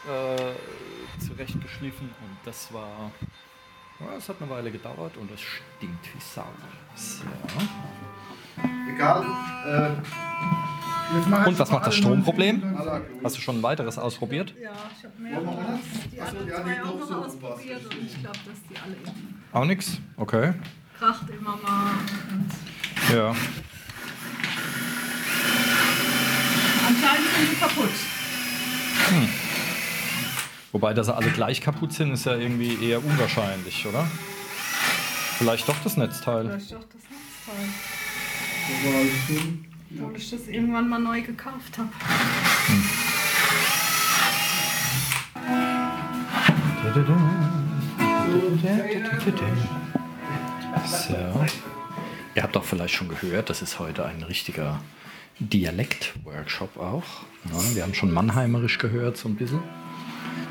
äh, 0.07 1.25
zurechtgeschliffen 1.25 2.09
und 2.09 2.37
das 2.45 2.71
war. 2.75 3.11
Ja, 4.01 4.17
es 4.19 4.29
hat 4.29 4.37
eine 4.39 4.51
Weile 4.51 4.71
gedauert 4.71 5.17
und 5.17 5.31
es 5.31 5.41
stinkt 5.41 6.05
wie 6.15 6.21
Sau. 6.21 6.45
So. 6.95 7.25
Egal. 8.95 9.25
Äh, 9.67 11.49
Und 11.49 11.59
was 11.59 11.71
macht 11.71 11.87
das 11.87 11.95
Stromproblem? 11.95 12.61
19 12.61 12.77
Alle 12.77 13.07
Hast 13.25 13.39
du 13.39 13.41
schon 13.41 13.61
ein 13.61 13.63
weiteres 13.63 13.97
ausprobiert? 13.97 14.55
Ja, 14.61 14.73
ich 14.95 15.05
habe 15.05 15.23
mehrere. 15.23 15.79
Die 16.13 16.21
anderen 16.21 16.49
ja, 16.49 16.63
zwei 16.63 16.83
auch 16.83 16.99
noch 16.99 17.25
ausprobiert 17.25 17.83
und 17.87 18.05
ich 18.05 18.21
glaube, 18.21 18.39
dass 18.45 18.63
die 18.69 18.77
alle 18.77 18.97
Auch 19.53 19.65
nichts? 19.65 20.03
Okay. 20.19 20.53
Kracht 20.99 21.29
immer 21.31 21.57
mal. 21.57 21.93
Und 22.31 22.51
Ja. 23.17 23.35
anscheinend 26.89 27.29
sind 27.37 27.51
sie 27.51 27.57
kaputt. 27.57 27.91
Wobei, 30.73 30.95
dass 30.95 31.07
sie 31.07 31.15
alle 31.15 31.31
gleich 31.31 31.61
kaputt 31.61 31.93
sind, 31.93 32.13
ist 32.13 32.27
ja 32.27 32.35
irgendwie 32.37 32.77
eher 32.85 33.05
unwahrscheinlich, 33.05 33.87
oder? 33.87 34.07
Vielleicht 35.39 35.69
doch 35.69 35.77
das 35.85 35.97
Netzteil. 35.97 36.45
Vielleicht 36.47 36.75
auch 36.75 36.85
das 36.85 37.03
Netzteil. 37.11 37.69
Obwohl 39.99 40.17
ich 40.17 40.31
das 40.31 40.49
irgendwann 40.49 40.89
mal 40.89 40.99
neu 40.99 41.23
gekauft 41.23 41.79
habe. 41.79 41.89
So. 50.85 51.15
Ihr 52.35 52.43
habt 52.43 52.55
doch 52.55 52.65
vielleicht 52.65 52.95
schon 52.95 53.09
gehört, 53.09 53.49
das 53.49 53.63
ist 53.63 53.79
heute 53.79 54.05
ein 54.05 54.23
richtiger 54.23 54.81
Dialekt-Workshop 55.39 56.77
auch. 56.79 57.05
Wir 57.75 57.83
haben 57.83 57.95
schon 57.95 58.13
Mannheimerisch 58.13 58.79
gehört, 58.79 59.17
so 59.17 59.29
ein 59.29 59.37
bisschen. 59.37 59.63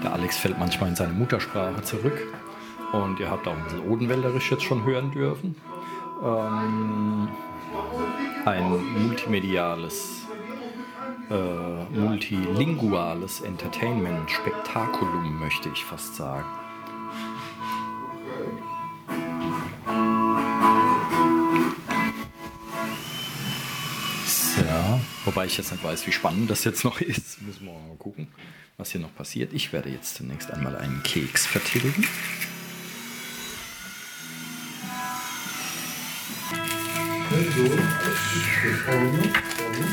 Der 0.04 0.14
Alex 0.14 0.38
fällt 0.38 0.58
manchmal 0.58 0.90
in 0.90 0.96
seine 0.96 1.14
Muttersprache 1.14 1.82
zurück. 1.84 2.22
Und 2.92 3.20
ihr 3.20 3.30
habt 3.30 3.48
auch 3.48 3.56
ein 3.56 3.64
bisschen 3.64 3.82
Odenwälderisch 3.82 4.52
jetzt 4.52 4.64
schon 4.64 4.84
hören 4.86 5.12
dürfen. 5.12 5.56
Ähm, 6.24 7.28
ein 8.46 9.08
multimediales, 9.08 10.24
äh, 11.30 12.00
multilinguales 12.00 13.42
Entertainment-Spektakulum, 13.42 15.40
möchte 15.40 15.70
ich 15.70 15.84
fast 15.84 16.16
sagen. 16.16 16.46
Wobei 25.26 25.46
ich 25.46 25.58
jetzt 25.58 25.72
nicht 25.72 25.84
weiß, 25.84 26.08
wie 26.08 26.12
spannend 26.12 26.50
das 26.50 26.64
jetzt 26.64 26.84
noch 26.84 27.02
ist. 27.02 27.42
Müssen 27.42 27.66
wir 27.66 27.74
mal 27.74 27.98
gucken, 27.98 28.28
was 28.78 28.92
hier 28.92 29.02
noch 29.02 29.14
passiert. 29.16 29.54
Ich 29.54 29.74
werde 29.74 29.90
jetzt 29.90 30.16
zunächst 30.16 30.52
einmal 30.52 30.76
einen 30.76 31.04
Keks 31.04 31.46
vertilgen. 31.46 32.08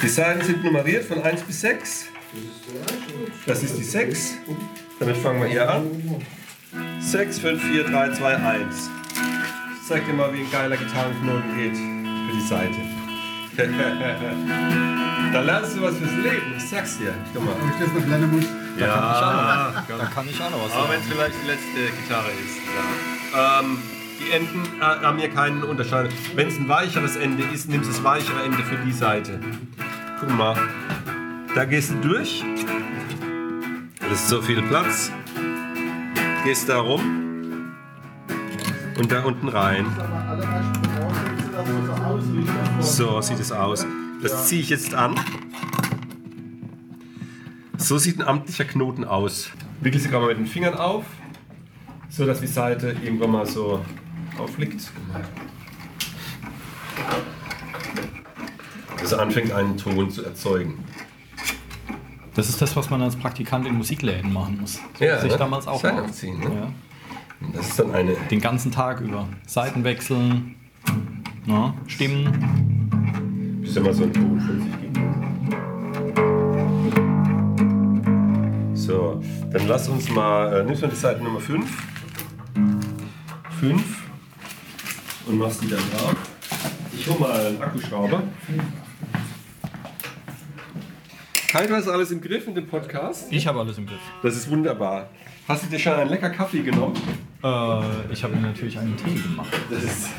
Die 0.03 0.09
Seiten 0.09 0.43
sind 0.43 0.65
nummeriert 0.65 1.05
von 1.05 1.23
1 1.23 1.43
bis 1.43 1.61
6. 1.63 2.07
Das 3.47 3.63
ist 3.63 3.77
die 3.77 3.85
6. 3.85 4.35
Damit 4.99 5.17
fangen 5.17 5.41
wir 5.41 5.49
hier 5.49 5.71
an. 5.71 6.25
6, 7.01 7.39
5, 7.41 7.63
4, 7.63 7.85
3, 7.85 8.13
2, 8.13 8.37
1. 8.37 8.91
Ich 9.75 9.89
zeig 9.89 10.07
dir 10.07 10.13
mal, 10.13 10.33
wie 10.33 10.41
ein 10.41 10.51
geiler 10.51 10.77
Gitarrenknoten 10.77 11.57
geht 11.57 11.77
für 11.77 12.33
die 12.35 12.47
Seite. 12.49 12.77
da 15.33 15.41
lernst 15.41 15.77
du 15.77 15.83
was 15.83 15.97
fürs 15.97 16.13
Leben, 16.13 16.55
ich 16.57 16.69
sag's 16.69 16.99
dir. 16.99 17.15
Guck 17.33 17.45
mal. 17.45 17.53
Ob 17.53 17.59
ich 17.71 17.85
das 17.85 17.93
noch 17.95 18.07
lernen 18.09 18.31
muss? 18.31 18.45
Ja, 18.79 19.73
Da 19.89 20.05
kann 20.07 20.29
ich 20.29 20.41
auch 20.41 20.51
noch 20.51 20.65
was 20.65 20.73
aber 20.73 20.89
wenn 20.91 21.01
es 21.01 21.07
vielleicht 21.07 21.35
die 21.43 21.47
letzte 21.49 21.97
Gitarre 22.03 22.29
ist. 22.31 22.57
Ja. 23.35 23.61
Ähm, 23.61 23.79
die 24.21 24.33
Enden 24.33 24.63
äh, 24.81 24.85
haben 24.85 25.19
hier 25.19 25.31
keinen 25.31 25.63
Unterschied. 25.63 26.09
Wenn 26.35 26.49
es 26.49 26.57
ein 26.59 26.69
weicheres 26.69 27.17
Ende 27.17 27.45
ist, 27.53 27.69
nimmst 27.69 27.89
du 27.89 27.93
das 27.93 28.05
weichere 28.05 28.43
Ende 28.45 28.59
für 28.59 28.77
die 28.77 28.93
Seite. 28.93 29.41
Guck 30.21 30.31
mal. 30.37 30.57
Da 31.55 31.65
gehst 31.65 31.91
du 31.91 31.95
durch. 31.97 32.45
Das 34.01 34.13
ist 34.21 34.29
so 34.29 34.41
viel 34.41 34.63
Platz. 34.63 35.11
Gehst 36.45 36.69
da 36.69 36.79
rum. 36.79 37.73
Und 38.99 39.11
da 39.11 39.23
unten 39.23 39.49
rein. 39.49 39.87
So 42.81 43.21
sieht 43.21 43.41
es 43.41 43.53
aus. 43.53 43.87
Das 44.23 44.49
ziehe 44.49 44.61
ich 44.61 44.71
jetzt 44.71 44.95
an. 44.95 45.19
So 47.77 47.99
sieht 47.99 48.21
ein 48.21 48.27
amtlicher 48.27 48.65
Knoten 48.65 49.05
aus. 49.05 49.51
Wickel 49.81 50.01
sie 50.01 50.09
gerade 50.09 50.25
mal 50.25 50.29
mit 50.29 50.39
den 50.39 50.47
Fingern 50.47 50.75
auf, 50.75 51.05
so 52.09 52.25
dass 52.25 52.41
die 52.41 52.47
Seite 52.47 52.95
irgendwann 53.03 53.33
mal 53.33 53.47
so 53.47 53.85
aufliegt. 54.39 54.91
Also 59.01 59.17
anfängt 59.17 59.51
einen 59.53 59.77
Ton 59.77 60.11
zu 60.11 60.25
erzeugen. 60.25 60.85
Das 62.35 62.49
ist 62.49 62.63
das, 62.63 62.77
was 62.77 62.89
man 62.89 63.03
als 63.03 63.17
Praktikant 63.17 63.67
in 63.67 63.75
Musikläden 63.75 64.33
machen 64.33 64.59
muss. 64.61 64.81
So 64.99 65.05
Ja, 65.05 65.17
was 65.17 65.25
ich 65.25 65.33
ne? 65.33 65.39
damals 65.39 65.67
auch 65.67 65.81
Seiten 65.81 65.99
aufziehen, 65.99 66.39
ne? 66.39 66.55
Ja. 66.55 66.73
Das 67.55 67.69
ist 67.71 67.79
dann 67.79 67.91
eine. 67.93 68.15
Den 68.31 68.41
ganzen 68.41 68.71
Tag 68.71 69.01
über. 69.01 69.29
Seiten 69.47 69.83
wechseln, 69.83 70.55
na, 71.45 71.75
Stimmen. 71.89 72.62
Bis 73.73 73.79
er 73.79 73.85
mal 73.85 73.95
so 73.95 74.03
einen 74.03 74.13
Ton 74.13 74.39
von 74.39 74.61
sich 74.61 74.81
gibt. 74.83 74.99
So, 78.77 79.23
dann 79.51 79.67
lass 79.67 79.89
uns 79.89 80.11
mal, 80.11 80.61
äh, 80.61 80.65
nimmst 80.65 80.83
mal 80.83 80.89
die 80.89 80.97
Seite 80.97 81.25
Nummer 81.25 81.41
5. 81.41 81.83
5 83.61 83.83
und 85.27 85.39
machst 85.39 85.63
die 85.63 85.71
dann 85.71 85.79
drauf. 85.79 86.15
Ich 86.95 87.09
hole 87.09 87.19
mal 87.19 87.47
einen 87.47 87.63
Akkuschrauber. 87.63 88.23
Kai, 91.49 91.67
du 91.67 91.75
hast 91.75 91.89
alles 91.89 92.11
im 92.11 92.21
Griff 92.21 92.47
in 92.47 92.55
dem 92.55 92.67
Podcast? 92.67 93.33
Ich 93.33 93.47
habe 93.47 93.61
alles 93.61 93.79
im 93.79 93.87
Griff. 93.87 94.01
Das 94.23 94.37
ist 94.37 94.51
wunderbar. 94.51 95.09
Hast 95.49 95.65
du 95.65 95.69
dir 95.69 95.79
schon 95.79 95.95
einen 95.95 96.11
lecker 96.11 96.29
Kaffee 96.29 96.61
genommen? 96.61 96.97
Äh, 97.43 98.13
ich 98.13 98.23
habe 98.23 98.37
mir 98.37 98.43
natürlich 98.43 98.79
einen 98.79 98.99
Tee 98.99 99.15
gemacht. 99.15 99.51
Das 99.71 99.83
ist 99.83 100.11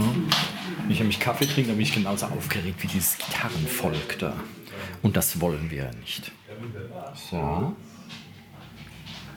Wenn 0.00 0.90
ich 0.90 0.98
nämlich 0.98 1.20
Kaffee 1.20 1.46
trinke, 1.46 1.68
dann 1.68 1.76
bin 1.76 1.86
ich 1.86 1.94
genauso 1.94 2.26
aufgeregt 2.26 2.82
wie 2.82 2.86
dieses 2.88 3.16
Gitarrenvolk 3.18 4.18
da. 4.18 4.34
Und 5.02 5.16
das 5.16 5.40
wollen 5.40 5.70
wir 5.70 5.84
ja 5.84 5.90
nicht. 6.00 6.32
So. 7.30 7.74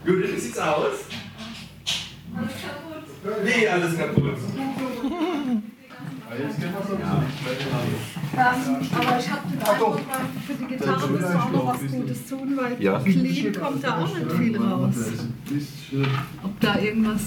Gut, 0.05 0.23
wie 0.33 0.39
sieht's 0.39 0.57
aus? 0.59 0.91
Alles 2.35 2.51
kaputt. 2.61 3.43
Nee, 3.43 3.67
alles 3.67 3.97
kaputt. 3.97 4.37
Ähm, 8.39 8.87
aber 8.91 9.19
ich 9.19 9.31
habe 9.31 9.49
den 9.49 9.61
Eindruck, 9.63 9.99
für 10.45 10.53
die 10.53 10.65
Gitarre 10.65 11.07
müssen 11.07 11.33
wir 11.33 11.43
auch 11.43 11.51
noch 11.51 11.67
was 11.67 11.91
Gutes 11.91 12.25
tun, 12.27 12.57
weil 12.57 12.81
Ja. 12.81 12.99
clean 12.99 13.53
kommt 13.53 13.83
da 13.83 13.97
auch 14.03 14.13
nicht 14.15 14.31
viel 14.33 14.57
raus. 14.57 14.95
Ob 16.43 16.59
da 16.59 16.77
irgendwas. 16.79 17.21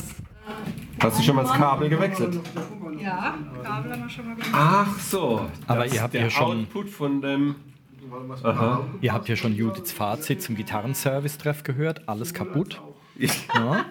Hast 1.02 1.18
du 1.18 1.22
schon 1.22 1.36
mal 1.36 1.42
das 1.42 1.52
Kabel 1.54 1.88
gewechselt? 1.88 2.38
Ja, 3.00 3.34
Kabel 3.62 3.92
haben 3.92 4.02
wir 4.02 4.08
schon 4.08 4.26
mal 4.26 4.34
gemacht. 4.34 4.50
Ach 4.52 4.98
so. 4.98 5.46
Aber 5.66 5.84
das 5.84 5.94
ihr 5.94 6.02
habt 6.02 6.14
ist 6.14 6.18
der 6.18 6.22
ja 6.24 6.30
schon- 6.30 6.60
Output 6.62 6.88
von 6.90 7.22
dem. 7.22 7.54
Aha. 8.42 8.80
Ihr 9.00 9.12
habt 9.12 9.28
ja 9.28 9.36
schon 9.36 9.54
Judiths 9.54 9.92
Fazit 9.92 10.42
zum 10.42 10.56
Gitarrenservice-Treff 10.56 11.62
gehört. 11.62 12.08
Alles 12.08 12.34
kaputt. 12.34 12.80
Ja. 13.16 13.84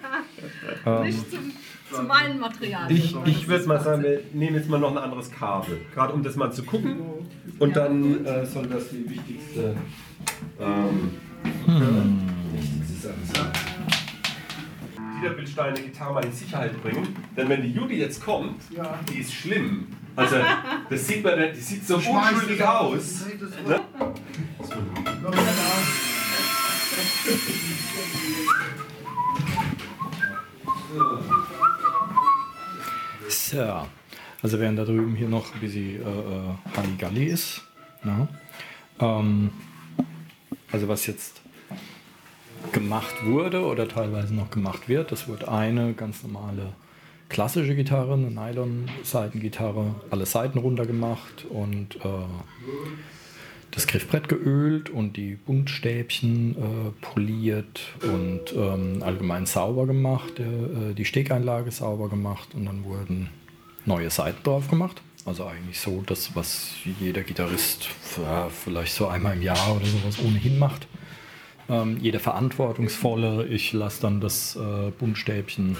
Nicht 1.04 1.30
zum, 1.30 1.52
zu 1.92 2.02
meinem 2.02 2.38
Material. 2.40 2.90
Ich, 2.92 3.16
ich 3.24 3.48
würde 3.48 3.66
mal 3.66 3.80
sagen, 3.80 4.02
wir 4.02 4.20
nehmen 4.32 4.56
jetzt 4.56 4.68
mal 4.68 4.78
noch 4.78 4.90
ein 4.90 4.98
anderes 4.98 5.30
Kabel. 5.30 5.80
Gerade 5.94 6.12
um 6.12 6.22
das 6.22 6.36
mal 6.36 6.52
zu 6.52 6.62
gucken. 6.64 6.96
Und 7.58 7.76
dann 7.76 8.24
äh, 8.26 8.44
soll 8.46 8.66
das 8.66 8.90
die 8.90 9.08
wichtigste. 9.08 9.76
Ähm, 10.60 11.10
wichtigste 12.52 13.08
Sache 13.08 13.14
sein. 13.34 13.52
Dieter 15.20 15.36
will 15.36 15.46
Steine 15.46 15.80
Gitarre 15.80 16.14
mal 16.14 16.24
in 16.24 16.32
Sicherheit 16.32 16.82
bringen. 16.82 17.14
Denn 17.36 17.48
wenn 17.48 17.62
die 17.62 17.72
Judy 17.72 17.96
jetzt 17.96 18.24
kommt, 18.24 18.62
die 19.12 19.18
ist 19.18 19.32
schlimm. 19.32 19.88
Also, 20.16 20.36
das 20.88 21.06
sieht 21.06 21.22
man, 21.22 21.38
nicht, 21.38 21.56
die 21.56 21.60
sieht 21.60 21.86
so 21.86 22.00
Schmeiß 22.00 22.32
unschuldig 22.32 22.62
aus. 22.64 23.26
Ne? 23.66 23.80
So. 33.28 33.86
Also 34.42 34.58
während 34.58 34.78
da 34.78 34.84
drüben 34.84 35.14
hier 35.14 35.28
noch 35.28 35.54
ein 35.54 35.60
bisschen 35.60 36.00
äh, 36.00 36.08
äh, 36.08 36.76
Halligalli 36.76 37.26
ist. 37.26 37.62
Ja. 38.04 38.26
Ähm, 39.00 39.50
also 40.72 40.88
was 40.88 41.06
jetzt 41.06 41.39
gemacht 42.72 43.24
wurde 43.24 43.64
oder 43.64 43.88
teilweise 43.88 44.34
noch 44.34 44.50
gemacht 44.50 44.88
wird, 44.88 45.12
das 45.12 45.28
wird 45.28 45.48
eine 45.48 45.94
ganz 45.94 46.22
normale 46.22 46.72
klassische 47.28 47.74
Gitarre, 47.74 48.14
eine 48.14 48.30
Nylon-Seitengitarre, 48.30 49.94
alle 50.10 50.26
Seiten 50.26 50.58
runter 50.58 50.84
gemacht 50.84 51.46
und 51.48 51.96
äh, 51.96 52.08
das 53.70 53.86
Griffbrett 53.86 54.28
geölt 54.28 54.90
und 54.90 55.16
die 55.16 55.36
Buntstäbchen 55.36 56.56
äh, 56.56 56.90
poliert 57.00 57.80
und 58.02 58.52
ähm, 58.54 59.02
allgemein 59.02 59.46
sauber 59.46 59.86
gemacht, 59.86 60.38
der, 60.38 60.46
äh, 60.46 60.94
die 60.94 61.04
Stegeinlage 61.04 61.70
sauber 61.70 62.08
gemacht 62.08 62.48
und 62.54 62.66
dann 62.66 62.84
wurden 62.84 63.30
neue 63.86 64.10
Seiten 64.10 64.42
drauf 64.42 64.68
gemacht. 64.68 65.00
Also 65.24 65.44
eigentlich 65.46 65.78
so 65.78 66.02
das, 66.06 66.34
was 66.34 66.72
jeder 66.98 67.22
Gitarrist 67.22 67.88
ja, 68.20 68.48
vielleicht 68.48 68.92
so 68.92 69.06
einmal 69.06 69.36
im 69.36 69.42
Jahr 69.42 69.76
oder 69.76 69.86
sowas 69.86 70.18
ohnehin 70.24 70.58
macht. 70.58 70.88
Ähm, 71.70 71.98
jeder 72.00 72.18
verantwortungsvolle, 72.18 73.46
ich 73.46 73.72
lasse 73.72 74.02
dann 74.02 74.20
das 74.20 74.56
äh, 74.56 74.90
Buntstäbchen 74.90 75.76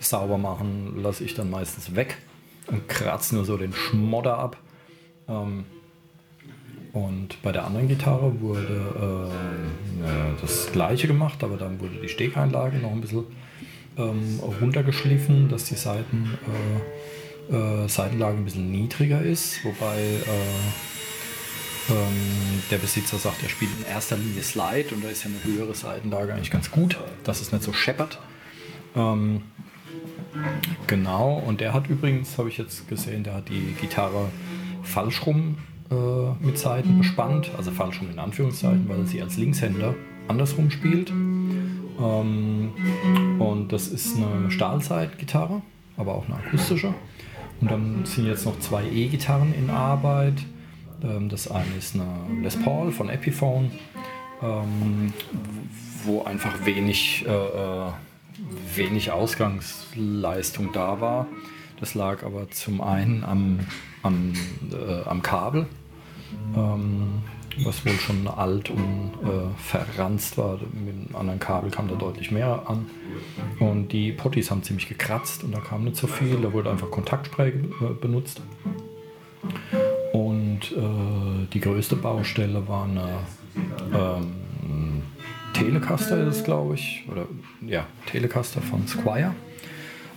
sauber 0.00 0.36
machen, 0.36 1.02
lasse 1.02 1.24
ich 1.24 1.34
dann 1.34 1.50
meistens 1.50 1.96
weg 1.96 2.18
und 2.66 2.88
kratze 2.88 3.34
nur 3.34 3.46
so 3.46 3.56
den 3.56 3.72
Schmodder 3.72 4.38
ab. 4.38 4.58
Ähm, 5.26 5.64
und 6.92 7.40
bei 7.42 7.52
der 7.52 7.64
anderen 7.64 7.88
Gitarre 7.88 8.40
wurde 8.40 9.30
äh, 10.04 10.40
das 10.42 10.70
gleiche 10.72 11.06
gemacht, 11.06 11.42
aber 11.42 11.56
dann 11.56 11.80
wurde 11.80 11.96
die 12.02 12.08
Stegeinlage 12.08 12.76
noch 12.78 12.92
ein 12.92 13.00
bisschen 13.00 13.24
ähm, 13.96 14.40
runtergeschliffen, 14.60 15.48
dass 15.48 15.64
die 15.64 15.74
Seiten, 15.74 16.38
äh, 17.50 17.84
äh, 17.84 17.88
Seitenlage 17.88 18.36
ein 18.36 18.44
bisschen 18.44 18.70
niedriger 18.70 19.22
ist, 19.22 19.64
wobei 19.64 19.98
äh, 20.00 21.07
ähm, 21.90 22.62
der 22.70 22.78
Besitzer 22.78 23.18
sagt, 23.18 23.42
er 23.42 23.48
spielt 23.48 23.70
in 23.78 23.86
erster 23.86 24.16
Linie 24.16 24.42
Slide 24.42 24.94
und 24.94 25.04
da 25.04 25.08
ist 25.08 25.24
ja 25.24 25.30
eine 25.30 25.42
höhere 25.44 25.74
Seitenlage 25.74 26.34
eigentlich 26.34 26.50
ganz 26.50 26.70
gut, 26.70 26.98
dass 27.24 27.40
es 27.40 27.52
nicht 27.52 27.64
so 27.64 27.72
scheppert. 27.72 28.18
Ähm, 28.94 29.42
genau, 30.86 31.42
und 31.46 31.60
der 31.60 31.72
hat 31.72 31.88
übrigens, 31.88 32.36
habe 32.38 32.48
ich 32.48 32.58
jetzt 32.58 32.88
gesehen, 32.88 33.24
der 33.24 33.34
hat 33.34 33.48
die 33.48 33.74
Gitarre 33.80 34.28
falsch 34.82 35.24
rum 35.26 35.58
äh, 35.90 36.44
mit 36.44 36.58
Seiten 36.58 36.98
bespannt, 36.98 37.50
also 37.56 37.70
falsch 37.70 38.00
rum 38.00 38.10
in 38.10 38.18
Anführungszeichen, 38.18 38.88
weil 38.88 39.00
er 39.00 39.06
sie 39.06 39.22
als 39.22 39.36
Linkshänder 39.36 39.94
andersrum 40.28 40.70
spielt. 40.70 41.10
Ähm, 41.10 42.72
und 43.38 43.72
das 43.72 43.88
ist 43.88 44.16
eine 44.16 44.50
Stahlseitgitarre, 44.50 45.62
aber 45.96 46.14
auch 46.14 46.26
eine 46.26 46.36
akustische. 46.36 46.94
Und 47.60 47.70
dann 47.70 48.04
sind 48.04 48.26
jetzt 48.26 48.44
noch 48.44 48.58
zwei 48.60 48.84
E-Gitarren 48.84 49.52
in 49.54 49.70
Arbeit. 49.70 50.44
Ähm, 51.02 51.28
das 51.28 51.50
eine 51.50 51.74
ist 51.76 51.94
eine 51.94 52.42
Les 52.42 52.56
Paul 52.56 52.92
von 52.92 53.08
Epiphone, 53.08 53.70
ähm, 54.42 55.12
wo 56.04 56.22
einfach 56.22 56.64
wenig, 56.64 57.24
äh, 57.26 57.30
äh, 57.30 57.92
wenig 58.74 59.10
Ausgangsleistung 59.10 60.72
da 60.72 61.00
war. 61.00 61.26
Das 61.80 61.94
lag 61.94 62.24
aber 62.24 62.50
zum 62.50 62.80
einen 62.80 63.24
am, 63.24 63.60
am, 64.02 64.32
äh, 64.72 65.08
am 65.08 65.22
Kabel, 65.22 65.66
ähm, 66.56 67.22
was 67.64 67.84
wohl 67.84 67.92
schon 67.92 68.26
alt 68.28 68.70
und 68.70 69.12
verranzt 69.56 70.38
war. 70.38 70.58
Mit 70.72 70.94
einem 70.94 71.16
anderen 71.16 71.40
Kabel 71.40 71.72
kam 71.72 71.88
da 71.88 71.96
deutlich 71.96 72.30
mehr 72.30 72.62
an. 72.68 72.86
Und 73.58 73.88
die 73.88 74.12
Potties 74.12 74.52
haben 74.52 74.62
ziemlich 74.62 74.88
gekratzt 74.88 75.42
und 75.42 75.50
da 75.50 75.58
kam 75.58 75.82
nicht 75.82 75.96
so 75.96 76.06
viel. 76.06 76.36
Da 76.40 76.52
wurde 76.52 76.70
einfach 76.70 76.88
Kontaktspray 76.88 77.52
benutzt. 78.00 78.42
Und 80.58 80.72
äh, 80.72 81.46
die 81.52 81.60
größte 81.60 81.94
Baustelle 81.94 82.66
war 82.66 82.84
eine 82.84 83.20
ähm, 83.94 85.02
Telecaster, 85.52 86.26
ist 86.26 86.44
glaube 86.44 86.74
ich. 86.74 87.04
Oder 87.08 87.26
ja, 87.64 87.86
Telecaster 88.06 88.60
von 88.60 88.88
Squire. 88.88 89.36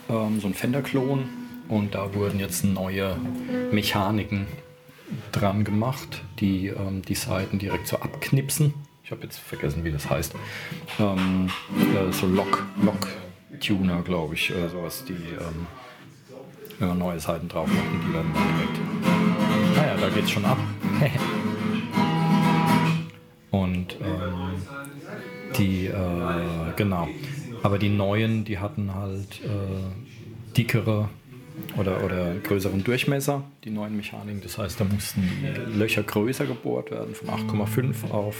Ähm, 0.10 0.40
so 0.40 0.48
ein 0.48 0.56
Fender-Klon. 0.56 1.30
Und 1.68 1.94
da 1.94 2.16
wurden 2.16 2.40
jetzt 2.40 2.64
neue 2.64 3.18
Mechaniken 3.72 4.48
dran 5.32 5.64
gemacht, 5.64 6.24
die 6.40 6.68
ähm, 6.68 7.04
die 7.04 7.16
Seiten 7.16 7.60
direkt 7.60 7.88
so 7.88 7.98
abknipsen. 7.98 8.74
Ich 9.04 9.12
habe 9.12 9.22
jetzt 9.24 9.38
vergessen, 9.38 9.84
wie 9.84 9.92
das 9.92 10.10
heißt. 10.10 10.34
Ähm, 11.00 11.50
äh, 11.96 12.12
so 12.12 12.26
Lock, 12.26 12.66
Lock 12.84 13.08
Tuner, 13.60 14.02
glaube 14.02 14.34
ich, 14.34 14.50
äh, 14.50 14.68
sowas, 14.70 15.06
die 15.06 15.14
ähm, 15.14 15.68
man 16.80 16.98
neue 16.98 17.20
Seiten 17.20 17.48
drauf 17.48 17.68
machen, 17.68 18.02
die 18.08 18.14
werden 18.14 18.34
dann 18.34 18.58
direkt. 18.58 19.51
Naja, 19.82 19.98
da 20.00 20.10
geht's 20.10 20.30
schon 20.30 20.46
ab. 20.46 20.60
Und 23.50 23.98
ähm, 24.00 24.62
die, 25.58 25.88
äh, 25.88 26.74
genau. 26.76 27.08
Aber 27.64 27.80
die 27.80 27.90
neuen, 27.90 28.46
die 28.46 28.60
hatten 28.60 28.94
halt 28.94 29.42
äh, 29.44 30.56
dickere 30.56 31.10
oder, 31.78 32.04
oder 32.04 32.36
größeren 32.36 32.84
Durchmesser, 32.84 33.44
die 33.64 33.72
neuen 33.72 33.98
Mechaniken. 33.98 34.42
Das 34.44 34.60
heißt, 34.60 34.80
da 34.80 34.84
mussten 34.84 35.28
die 35.42 35.80
Löcher 35.80 36.04
größer 36.04 36.46
gebohrt 36.46 36.92
werden, 36.92 37.16
von 37.16 37.30
8,5 37.30 38.12
auf 38.12 38.36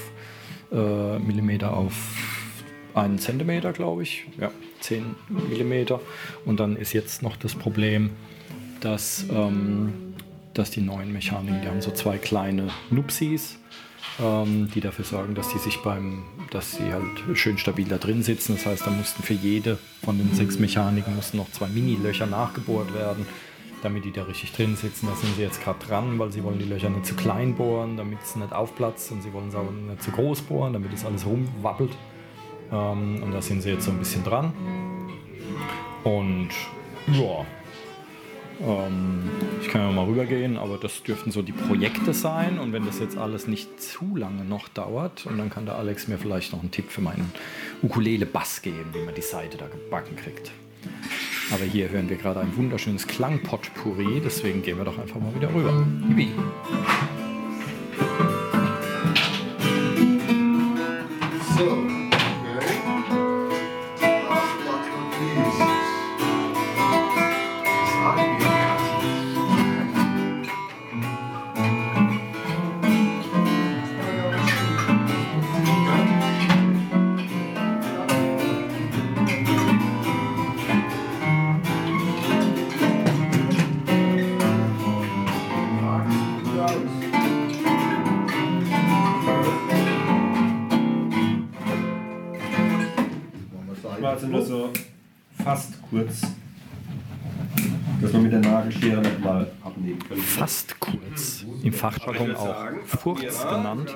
äh, 0.72 1.18
Millimeter 1.18 1.76
auf 1.76 1.94
einen 2.94 3.18
Zentimeter, 3.18 3.74
glaube 3.74 4.04
ich. 4.04 4.26
Ja, 4.40 4.52
10 4.82 5.16
Millimeter. 5.50 6.02
Und 6.46 6.60
dann 6.60 6.76
ist 6.76 6.94
jetzt 6.94 7.24
noch 7.24 7.36
das 7.36 7.56
Problem, 7.56 8.12
dass, 8.80 9.26
ähm, 9.32 10.11
dass 10.54 10.72
die 10.72 10.82
neuen 10.82 11.14
Mechaniken, 11.14 11.62
die 11.62 11.68
haben 11.68 11.82
so 11.82 11.92
zwei 11.92 12.18
kleine 12.18 12.68
Nupsis, 12.90 13.58
ähm, 14.20 14.70
die 14.74 14.82
dafür 14.82 15.06
sorgen, 15.06 15.36
dass 15.36 15.50
die 15.50 15.60
sich 15.60 15.78
beim, 15.84 16.24
dass 16.50 16.74
sie 16.74 16.92
halt 16.92 17.38
schön 17.38 17.58
stabil 17.58 17.88
da 17.88 17.98
drin 17.98 18.24
sitzen. 18.24 18.56
Das 18.56 18.66
heißt, 18.66 18.86
da 18.86 18.92
mussten 18.92 19.24
für 19.24 19.34
jede 19.34 19.78
von 20.04 20.18
den 20.18 20.34
sechs 20.34 20.60
Mechaniken 20.60 21.16
mussten 21.16 21.38
noch 21.38 21.52
zwei 21.52 21.68
Mini-Löcher 21.68 22.26
nachgebohrt 22.26 22.94
werden. 22.94 23.26
damit 23.84 24.06
die 24.06 24.12
da 24.12 24.24
richtig 24.24 24.52
drin 24.52 24.76
sitzen. 24.76 25.08
Da 25.08 25.16
sind 25.16 25.36
sie 25.36 25.42
jetzt 25.42 25.64
gerade 25.64 25.80
dran, 25.84 26.20
weil 26.20 26.32
sie 26.32 26.44
wollen 26.44 26.60
die 26.60 26.66
Löcher 26.66 26.90
nicht 26.90 27.06
zu 27.06 27.16
klein 27.16 27.56
bohren, 27.56 27.98
damit 27.98 28.20
es 28.22 28.36
nicht 28.36 28.54
aufplatzt 28.54 29.12
und 29.12 29.24
sie 29.24 29.34
wollen 29.34 29.50
es 29.50 29.56
auch 29.56 29.72
nicht 29.72 30.04
zu 30.04 30.12
groß 30.12 30.42
bohren, 30.42 30.74
damit 30.74 30.94
es 30.94 31.04
alles 31.04 31.26
rumwappelt. 31.26 31.92
Ähm, 32.72 33.24
und 33.24 33.32
da 33.32 33.42
sind 33.42 33.62
sie 33.62 33.72
jetzt 33.72 33.86
so 33.86 33.92
ein 33.92 33.98
bisschen 33.98 34.24
dran. 34.24 34.54
Und 36.04 36.50
ja, 37.08 37.46
ähm, 38.66 39.30
ich 39.62 39.68
kann 39.68 39.82
ja 39.82 39.92
mal 39.92 40.06
rübergehen, 40.06 40.58
aber 40.58 40.78
das 40.78 41.04
dürften 41.04 41.32
so 41.32 41.42
die 41.42 41.52
Projekte 41.52 42.14
sein. 42.14 42.60
Und 42.60 42.74
wenn 42.74 42.86
das 42.86 43.00
jetzt 43.00 43.18
alles 43.18 43.48
nicht 43.48 43.82
zu 43.82 44.16
lange 44.16 44.44
noch 44.44 44.68
dauert, 44.70 45.26
und 45.26 45.38
dann 45.38 45.50
kann 45.50 45.66
der 45.66 45.76
Alex 45.76 46.08
mir 46.08 46.18
vielleicht 46.18 46.54
noch 46.54 46.62
einen 46.62 46.72
Tipp 46.72 46.90
für 46.90 47.02
meinen 47.02 47.32
Ukulele-Bass 47.82 48.62
geben, 48.62 48.90
wie 48.94 49.04
man 49.04 49.16
die 49.16 49.22
Seite 49.22 49.58
da 49.58 49.68
gebacken 49.68 50.16
kriegt. 50.16 50.52
Aber 51.52 51.66
hier 51.66 51.90
hören 51.90 52.10
wir 52.10 52.18
gerade 52.18 52.40
ein 52.40 52.56
wunderschönes 52.56 53.08
Klangpotpourri, 53.08 54.22
deswegen 54.24 54.62
gehen 54.62 54.78
wir 54.78 54.86
doch 54.86 54.98
einfach 54.98 55.20
mal 55.20 55.36
wieder 55.36 55.54
rüber. 55.54 55.86
Yippie. 56.08 56.30
Fachjargon 102.14 102.80
auch 102.82 102.86
Furz 102.86 103.42
genannt. 103.44 103.96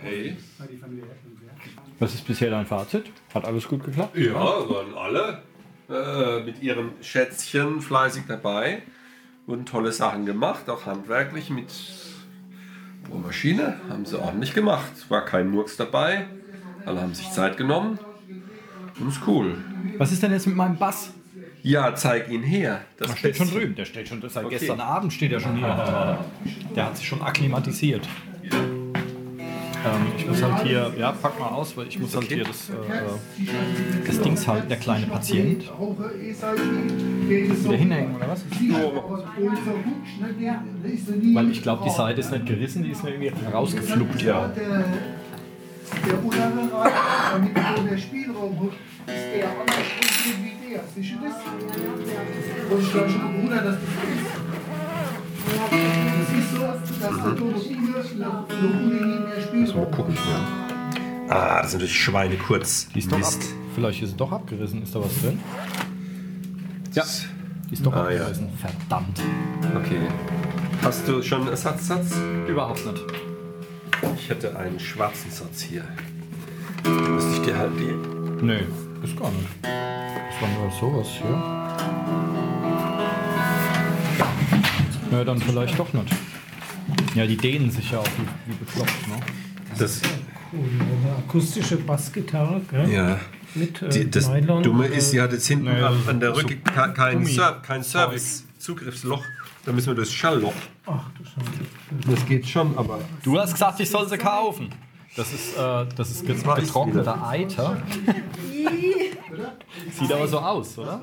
Hey. 0.00 0.36
Was 1.98 2.14
ist 2.14 2.26
bisher 2.26 2.50
dein 2.50 2.66
Fazit? 2.66 3.10
Hat 3.34 3.44
alles 3.44 3.68
gut 3.68 3.84
geklappt? 3.84 4.16
Ja, 4.16 4.34
waren 4.34 4.94
alle 4.96 5.42
äh, 5.88 6.44
mit 6.44 6.62
ihrem 6.62 6.90
Schätzchen 7.00 7.80
fleißig 7.80 8.24
dabei. 8.26 8.82
Wurden 9.46 9.66
tolle 9.66 9.92
Sachen 9.92 10.26
gemacht, 10.26 10.68
auch 10.70 10.86
handwerklich 10.86 11.50
mit 11.50 11.72
Bohrmaschine. 13.08 13.80
Haben 13.88 14.04
sie 14.04 14.20
ordentlich 14.20 14.54
gemacht. 14.54 14.92
War 15.08 15.24
kein 15.24 15.48
Murks 15.48 15.76
dabei. 15.76 16.26
Alle 16.86 17.00
haben 17.00 17.14
sich 17.14 17.30
Zeit 17.30 17.56
genommen. 17.56 17.98
Und 18.98 19.08
ist 19.08 19.20
cool. 19.26 19.56
Was 19.98 20.12
ist 20.12 20.22
denn 20.22 20.32
jetzt 20.32 20.46
mit 20.46 20.56
meinem 20.56 20.76
Bass? 20.76 21.12
Ja, 21.62 21.94
zeig 21.94 22.28
ihn 22.28 22.42
her. 22.42 22.80
Das 22.96 23.08
Der 23.08 23.16
steht 23.16 23.36
schon 23.36 23.50
drüben, 23.50 23.74
der 23.74 23.84
steht 23.84 24.08
schon 24.08 24.20
seit 24.28 24.44
Okay. 24.44 24.56
gestern 24.58 24.80
Abend 24.80 25.12
steht 25.12 25.32
er 25.32 25.40
schon 25.40 25.56
hier. 25.56 26.18
Der 26.74 26.86
hat 26.86 26.96
sich 26.96 27.06
schon 27.06 27.22
akklimatisiert. 27.22 28.08
Ähm, 29.84 30.06
ich 30.16 30.26
muss 30.26 30.40
halt 30.42 30.62
hier, 30.64 30.92
ja, 30.96 31.10
pack 31.10 31.38
mal 31.40 31.48
aus, 31.48 31.76
weil 31.76 31.88
ich 31.88 31.98
muss 31.98 32.14
halt 32.14 32.28
hier 32.28 32.44
das, 32.44 32.70
äh, 32.70 32.72
äh, 32.74 34.06
das 34.06 34.20
Dings 34.20 34.46
halten, 34.46 34.68
der 34.68 34.78
kleine 34.78 35.06
Patient. 35.06 35.64
Wieder 37.28 37.76
hinhängen 37.76 38.14
oder 38.14 38.28
was? 38.28 38.44
Weil 41.34 41.50
ich 41.50 41.62
glaube, 41.62 41.84
die 41.84 41.90
Seite 41.90 42.20
ist 42.20 42.30
nicht 42.30 42.46
gerissen, 42.46 42.84
die 42.84 42.90
ist 42.90 43.02
mir 43.02 43.10
irgendwie 43.10 43.32
rausgefluppt. 43.52 44.22
Ja. 44.22 44.52
Untere 46.22 46.52
damit 47.32 47.90
der 47.90 47.98
Spielraum 47.98 48.70
dass 57.00 57.16
der 57.22 57.36
Thomas 57.36 57.62
Uwe 57.66 58.18
noch 58.18 58.48
unten 58.48 59.24
mehr 59.24 59.40
Spielraum 59.42 59.86
hat. 59.86 59.92
Gucken 59.96 60.16
Ah, 61.28 61.58
das 61.58 61.68
ist 61.68 61.72
natürlich 61.74 61.98
Schweine 62.02 62.36
kurz. 62.36 62.88
Die 62.94 62.98
ist 62.98 63.10
doch 63.10 63.18
ab, 63.18 63.32
vielleicht 63.74 64.02
ist 64.02 64.10
sie 64.10 64.16
doch 64.16 64.32
abgerissen. 64.32 64.82
Ist 64.82 64.94
da 64.94 65.00
was 65.00 65.20
drin? 65.20 65.40
Ja, 66.94 67.04
die 67.68 67.74
ist 67.74 67.84
doch 67.86 67.92
Ah, 67.94 68.10
ja. 68.10 68.20
abgerissen. 68.22 68.48
Verdammt. 68.58 69.20
Okay. 69.76 70.00
Hast 70.82 71.06
du 71.08 71.22
schon 71.22 71.40
einen 71.42 71.50
Ersatzsatz? 71.50 72.14
Überhaupt 72.48 72.84
nicht. 72.86 73.02
Ich 74.16 74.28
hätte 74.30 74.56
einen 74.58 74.78
schwarzen 74.80 75.30
Satz 75.30 75.62
hier. 75.62 75.84
Müsste 77.10 77.32
ich 77.34 77.42
dir 77.42 77.56
halt 77.56 77.72
die. 77.78 78.44
Nee, 78.44 78.64
ist 79.02 79.16
gar 79.18 79.30
nicht. 79.30 79.48
Das 79.62 80.42
war 80.42 80.48
nur 80.60 80.70
sowas 80.80 81.08
hier. 81.08 82.41
Ja, 85.12 85.24
dann 85.24 85.38
vielleicht 85.40 85.78
doch 85.78 85.92
nicht. 85.92 86.12
Ja, 87.14 87.26
die 87.26 87.36
dehnen 87.36 87.70
sich 87.70 87.90
ja 87.92 87.98
auch 88.00 88.06
wie, 88.46 88.50
wie 88.52 88.56
bekloppt, 88.56 89.08
ne? 89.08 89.16
Das, 89.78 90.00
Cool, 90.54 90.68
eine 90.80 91.16
akustische 91.16 91.76
Bassgitarre, 91.76 92.60
gell? 92.70 92.90
ja. 92.90 93.18
Mit 93.54 93.80
äh, 93.82 93.88
Die, 93.88 94.10
das 94.10 94.28
Nylon. 94.28 94.62
Dumme 94.62 94.86
ist, 94.86 95.10
sie 95.10 95.20
hat 95.20 95.32
jetzt 95.32 95.46
hinten 95.46 95.64
Nee, 95.64 95.80
an, 95.82 96.02
so- 96.04 96.10
an 96.10 96.20
der 96.20 96.34
so 96.34 96.40
Rücke 96.40 96.56
ke- 96.56 96.92
kein, 96.94 97.24
Ser 97.24 97.60
kein 97.66 97.82
Service-Zugriffsloch. 97.82 99.22
Da 99.64 99.72
müssen 99.72 99.88
wir 99.88 99.94
durchs 99.94 100.12
Schallloch. 100.12 100.52
Ach 100.86 101.04
du 101.18 101.24
Scheiße. 101.24 102.10
Das 102.16 102.26
geht 102.26 102.46
schon, 102.48 102.76
aber. 102.76 102.98
Du 103.22 103.38
hast 103.38 103.52
gesagt, 103.52 103.78
ich 103.80 103.88
soll 103.90 104.08
sie 104.08 104.18
kaufen. 104.18 104.68
Das 105.16 105.32
ist, 105.32 105.56
äh, 105.56 105.86
das 105.96 106.10
ist 106.10 106.26
getrockneter 106.26 107.26
Eiter. 107.28 107.80
Sieht 109.92 110.12
aber 110.12 110.28
so 110.28 110.38
aus, 110.38 110.78
oder? 110.78 111.00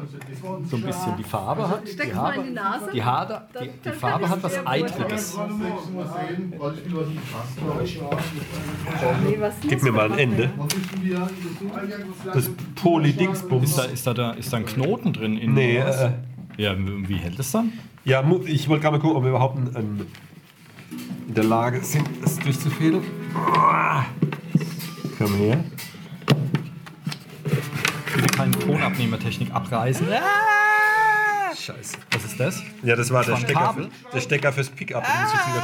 So 0.70 0.76
ein 0.78 0.82
bisschen. 0.84 1.18
Die 1.18 1.24
Farbe 1.24 1.68
hat. 1.68 1.88
Die, 1.88 1.92
Steck's 1.92 2.16
mal 2.16 2.30
in 2.34 2.36
Farbe, 2.36 2.48
die 2.48 2.54
Nase. 2.54 2.92
die, 2.94 3.04
Haare, 3.04 3.48
die, 3.62 3.70
die 3.90 3.92
Farbe 3.96 4.30
hat 4.30 4.44
was 4.44 4.68
Eitriges. 4.68 5.38
Gib 9.68 9.84
mir 9.84 9.92
mal 9.92 10.12
ein 10.12 10.18
Ende. 10.20 10.50
Das 12.34 12.50
Polydingsbums. 12.76 13.70
Ist 13.70 13.78
da, 13.78 13.84
ist, 13.86 14.08
da, 14.08 14.14
da, 14.14 14.32
ist 14.32 14.52
da 14.54 14.58
ein 14.58 14.66
Knoten 14.66 15.14
drin? 15.14 15.38
In 15.38 15.54
Nee, 15.54 15.82
was? 15.84 16.02
äh, 16.02 16.12
Ja, 16.58 16.76
wie 16.78 17.16
hält 17.16 17.40
es 17.40 17.52
dann? 17.52 17.74
ja, 18.06 18.24
ich 18.46 18.68
wollte 18.70 18.82
gerade 18.84 18.98
mal 18.98 19.02
gucken, 19.02 19.18
ob 19.18 19.24
wir 19.24 19.30
überhaupt 19.30 19.58
ein, 19.58 19.76
ein, 19.76 20.06
in 21.28 21.34
der 21.36 21.44
Lage 21.44 21.82
sind, 21.84 22.08
das 22.22 22.38
durchzufädeln. 22.40 23.04
Komm 25.18 25.34
her. 25.36 25.64
Keine 28.52 28.66
Tonabnehmertechnik 28.66 29.52
abreißen. 29.54 30.08
Scheiße. 31.56 31.98
Was 32.12 32.26
ist 32.26 32.40
das? 32.40 32.64
Ja, 32.84 32.96
das 32.96 33.12
war 33.12 33.24
der 33.24 33.36
Von 33.36 33.44
Stecker, 33.44 33.60
Kabel? 33.60 33.84
für, 33.92 34.12
der 34.14 34.22
Stecker 34.22 34.54
fürs 34.54 34.70
Pickup. 34.70 35.04
Den 35.04 35.22
muss 35.22 35.34
ich 35.34 35.40
jetzt 35.40 35.48
wieder 35.50 35.62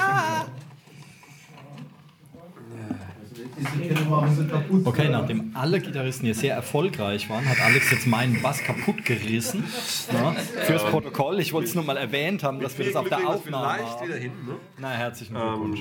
finden. 4.68 4.86
Okay, 4.86 5.10
nachdem 5.10 5.52
alle 5.56 5.80
Gitarristen 5.80 6.26
hier 6.26 6.36
sehr 6.36 6.54
erfolgreich 6.56 7.30
waren, 7.30 7.48
hat 7.48 7.60
Alex 7.62 7.90
jetzt 7.92 8.06
meinen 8.08 8.42
Bass 8.42 8.62
kaputt 8.62 9.06
gerissen. 9.06 9.64
Na, 10.12 10.34
fürs 10.34 10.84
Protokoll. 10.84 11.40
Ich 11.40 11.54
wollte 11.54 11.70
es 11.70 11.76
nur 11.76 11.84
mal 11.86 11.96
erwähnt 11.98 12.44
haben, 12.44 12.60
dass 12.60 12.78
wir 12.78 12.86
das 12.86 12.96
auf 12.96 13.08
der 13.08 13.28
Aufnahme 13.28 13.76
Vielleicht 13.78 14.00
haben. 14.00 14.08
wieder 14.08 14.18
hin, 14.18 14.32
ne? 14.46 14.56
Na, 14.78 14.90
herzlichen 14.92 15.34
Glückwunsch. 15.36 15.80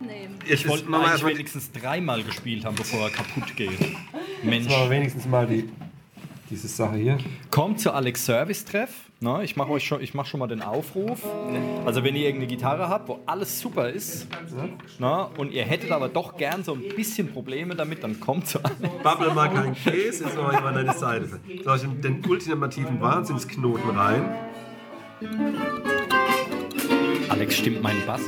Nee. 0.00 0.30
Jetzt 0.46 0.62
Ich 0.62 0.68
wollte 0.68 0.86
die- 0.86 1.24
wenigstens 1.26 1.70
dreimal 1.72 2.22
gespielt 2.22 2.64
haben, 2.64 2.74
bevor 2.74 3.02
er 3.02 3.10
kaputt 3.10 3.54
geht. 3.56 3.78
Mensch. 4.42 4.66
Machen 4.68 4.82
wir 4.84 4.90
wenigstens 4.90 5.26
mal 5.26 5.46
die, 5.46 5.68
diese 6.50 6.68
Sache 6.68 6.96
hier. 6.96 7.18
Kommt 7.50 7.80
zu 7.80 7.92
Alex 7.92 8.26
Service 8.26 8.64
Treff. 8.64 8.90
Na, 9.20 9.42
ich 9.42 9.54
mache 9.54 9.70
euch 9.70 9.84
schon, 9.84 10.00
ich 10.00 10.14
mach 10.14 10.26
schon 10.26 10.40
mal 10.40 10.46
den 10.46 10.62
Aufruf. 10.62 11.20
Also 11.84 12.02
wenn 12.02 12.16
ihr 12.16 12.22
irgendeine 12.22 12.46
Gitarre 12.46 12.88
habt, 12.88 13.08
wo 13.08 13.20
alles 13.26 13.60
super 13.60 13.90
ist, 13.90 14.26
na, 14.98 15.30
und 15.36 15.52
ihr 15.52 15.62
hättet 15.64 15.92
aber 15.92 16.08
doch 16.08 16.36
gern 16.36 16.64
so 16.64 16.72
ein 16.72 16.82
bisschen 16.96 17.30
Probleme 17.30 17.74
damit, 17.74 18.02
dann 18.02 18.18
kommt 18.18 18.48
zu 18.48 18.58
Alex. 18.64 18.80
Babbel 19.02 19.32
mal 19.32 19.48
keinen 19.48 19.74
Käse, 19.74 20.24
jetzt 20.24 20.36
noch 20.36 20.52
jemand 20.52 20.76
an 20.76 20.86
deine 20.86 20.98
Seite. 20.98 21.28
Soll 21.64 21.76
ich 21.76 21.84
in 21.84 22.00
den 22.00 22.24
ultimativen 22.26 23.00
Wahnsinnsknoten 23.00 23.90
rein? 23.90 24.24
Alex 27.28 27.56
stimmt 27.56 27.82
meinen 27.82 28.04
Bass. 28.06 28.22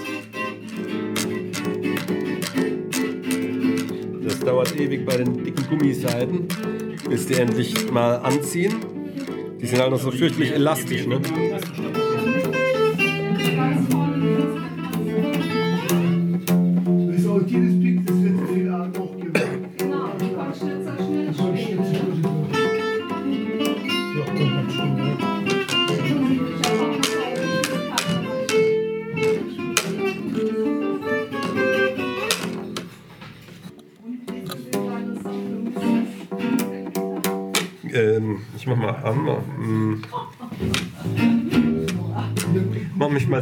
Das 4.24 4.38
dauert 4.40 4.76
ewig 4.78 5.06
bei 5.06 5.16
den 5.16 5.42
dicken 5.42 5.66
Gummiseiten, 5.68 6.48
bis 7.08 7.26
die 7.26 7.34
endlich 7.34 7.90
mal 7.90 8.16
anziehen. 8.16 8.74
Die 9.60 9.66
sind 9.66 9.80
halt 9.80 9.90
noch 9.90 10.00
so 10.00 10.10
fürchterlich 10.10 10.52
elastisch, 10.52 11.06
ne? 11.06 11.20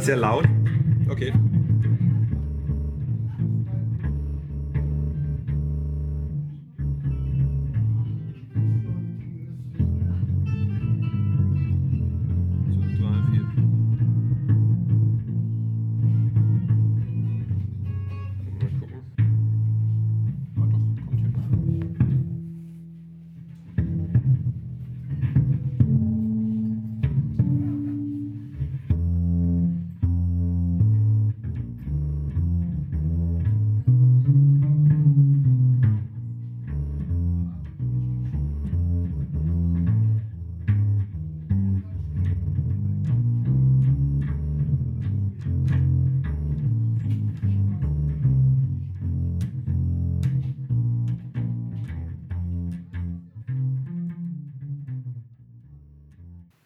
Sehr 0.03 0.15
laut. 0.15 0.50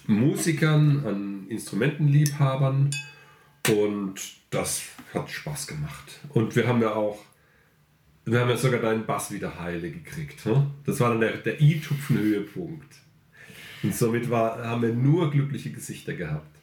Musikern, 0.07 1.05
an 1.05 1.47
Instrumentenliebhabern 1.49 2.89
und 3.69 4.15
das 4.49 4.81
hat 5.13 5.29
Spaß 5.29 5.67
gemacht. 5.67 6.19
Und 6.29 6.55
wir 6.55 6.67
haben 6.67 6.81
ja 6.81 6.93
auch, 6.93 7.19
wir 8.31 8.39
haben 8.39 8.49
ja 8.49 8.57
sogar 8.57 8.81
deinen 8.81 9.05
Bass 9.05 9.31
wieder 9.31 9.59
heile 9.59 9.91
gekriegt. 9.91 10.45
Ne? 10.45 10.69
Das 10.85 10.99
war 10.99 11.09
dann 11.09 11.19
der, 11.19 11.37
der 11.37 11.61
i-Tupfen-Höhepunkt. 11.61 12.95
Und 13.83 13.95
somit 13.95 14.29
war, 14.29 14.63
haben 14.63 14.81
wir 14.81 14.93
nur 14.93 15.31
glückliche 15.31 15.71
Gesichter 15.71 16.13
gehabt. 16.13 16.57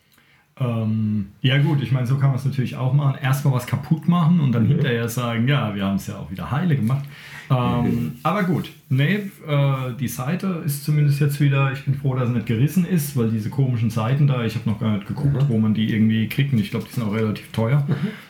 Ähm, 0.59 1.27
ja 1.43 1.59
gut, 1.59 1.83
ich 1.83 1.93
meine, 1.93 2.07
so 2.07 2.17
kann 2.17 2.31
man 2.31 2.39
es 2.39 2.45
natürlich 2.47 2.77
auch 2.77 2.95
machen. 2.95 3.19
Erstmal 3.23 3.53
was 3.55 3.67
kaputt 3.67 4.09
machen 4.09 4.41
und 4.41 4.53
dann 4.53 4.65
Mhm. 4.65 4.69
hinterher 4.69 5.09
sagen, 5.09 5.47
ja, 5.47 5.75
wir 5.75 5.85
haben 5.85 5.97
es 5.97 6.07
ja 6.07 6.17
auch 6.17 6.31
wieder 6.31 6.51
heile 6.51 6.77
gemacht. 6.77 7.05
Ähm, 7.49 8.13
aber 8.23 8.43
gut, 8.43 8.71
nee, 8.89 9.21
äh, 9.47 9.93
die 10.01 10.09
Seite 10.09 10.63
ist 10.65 10.85
zumindest 10.85 11.21
jetzt 11.21 11.41
wieder, 11.41 11.73
ich 11.73 11.85
bin 11.85 11.95
froh, 11.95 12.15
dass 12.17 12.29
sie 12.29 12.35
nicht 12.35 12.47
gerissen 12.47 12.85
ist, 12.87 13.17
weil 13.17 13.29
diese 13.29 13.51
komischen 13.51 13.91
Seiten 13.91 14.27
da, 14.27 14.45
ich 14.45 14.57
habe 14.57 14.69
noch 14.69 14.81
gar 14.81 14.95
nicht 14.97 15.07
geguckt, 15.07 15.45
wo 15.49 15.59
man 15.59 15.73
die 15.75 15.93
irgendwie 15.95 16.27
kriegt 16.27 16.53
und 16.55 16.59
ich 16.59 16.71
glaube, 16.71 16.87
die 16.89 16.95
sind 16.95 17.05
auch 17.05 17.15
relativ 17.15 17.53
teuer. 17.53 17.87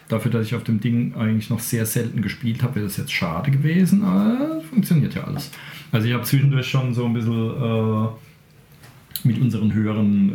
Dafür, 0.09 0.31
dass 0.33 0.47
ich 0.47 0.55
auf 0.55 0.65
dem 0.65 0.81
Ding 0.81 1.15
eigentlich 1.15 1.49
noch 1.49 1.61
sehr 1.61 1.87
selten 1.87 2.21
gespielt 2.23 2.63
habe, 2.63 2.75
wäre 2.75 2.87
das 2.87 2.97
jetzt 2.99 3.13
schade 3.13 3.51
gewesen, 3.53 4.05
aber 4.05 4.61
funktioniert 4.69 5.15
ja 5.15 5.25
alles. 5.25 5.51
Also 5.93 6.09
ich 6.09 6.13
habe 6.13 6.25
zwischendurch 6.25 6.67
schon 6.67 6.93
so 6.93 7.07
ein 7.07 7.13
bisschen... 7.15 7.51
Äh, 7.63 8.09
mit 9.25 9.41
unseren 9.41 9.73
Hörern 9.75 10.33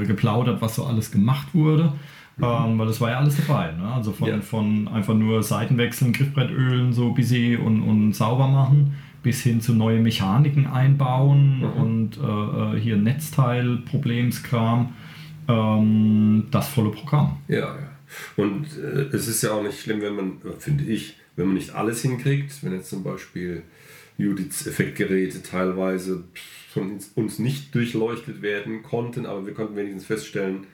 äh, 0.00 0.02
äh, 0.02 0.06
geplaudert, 0.06 0.60
was 0.62 0.76
so 0.76 0.84
alles 0.84 1.10
gemacht 1.10 1.48
wurde. 1.54 1.92
Ähm, 2.42 2.78
weil 2.78 2.86
das 2.88 3.00
war 3.00 3.10
ja 3.10 3.18
alles 3.18 3.36
dabei. 3.36 3.70
Ne? 3.72 3.86
Also 3.94 4.10
von, 4.12 4.28
Ja. 4.28 4.40
von 4.40 4.88
einfach 4.88 5.14
nur 5.14 5.42
Seiten 5.44 5.78
wechseln, 5.78 6.12
Griffbrettölen 6.12 6.92
so 6.92 7.12
busy 7.12 7.56
und, 7.56 7.82
und 7.82 8.12
sauber 8.12 8.48
machen, 8.48 8.94
bis 9.22 9.42
hin 9.42 9.60
zu 9.60 9.72
neue 9.72 10.00
Mechaniken 10.00 10.66
einbauen 10.66 11.62
und 11.64 12.18
äh, 12.18 12.76
äh, 12.76 12.80
hier 12.80 12.96
Netzteil, 12.96 13.76
Problemskram. 13.88 14.94
Ähm, 15.46 16.44
das 16.50 16.68
volle 16.68 16.90
Programm. 16.90 17.36
Ja, 17.48 17.58
ja. 17.58 17.76
Und 18.36 18.66
äh, 18.78 19.14
es 19.14 19.28
ist 19.28 19.42
ja 19.42 19.52
auch 19.52 19.62
nicht 19.62 19.78
schlimm, 19.80 20.00
wenn 20.00 20.16
man, 20.16 20.32
finde 20.58 20.84
ich, 20.84 21.16
wenn 21.36 21.46
man 21.46 21.54
nicht 21.54 21.74
alles 21.74 22.02
hinkriegt. 22.02 22.52
Wenn 22.62 22.72
jetzt 22.72 22.90
zum 22.90 23.02
Beispiel 23.04 23.62
Judiths 24.16 24.66
Effektgeräte 24.66 25.42
teilweise 25.42 26.24
von 26.72 26.98
uns- 27.14 27.38
nicht 27.38 27.74
durchleuchtet 27.74 28.42
werden 28.42 28.82
konnten, 28.82 29.26
aber 29.26 29.46
wir 29.46 29.54
konnten 29.54 29.76
wenigstens 29.76 30.06
feststellen, 30.06 30.66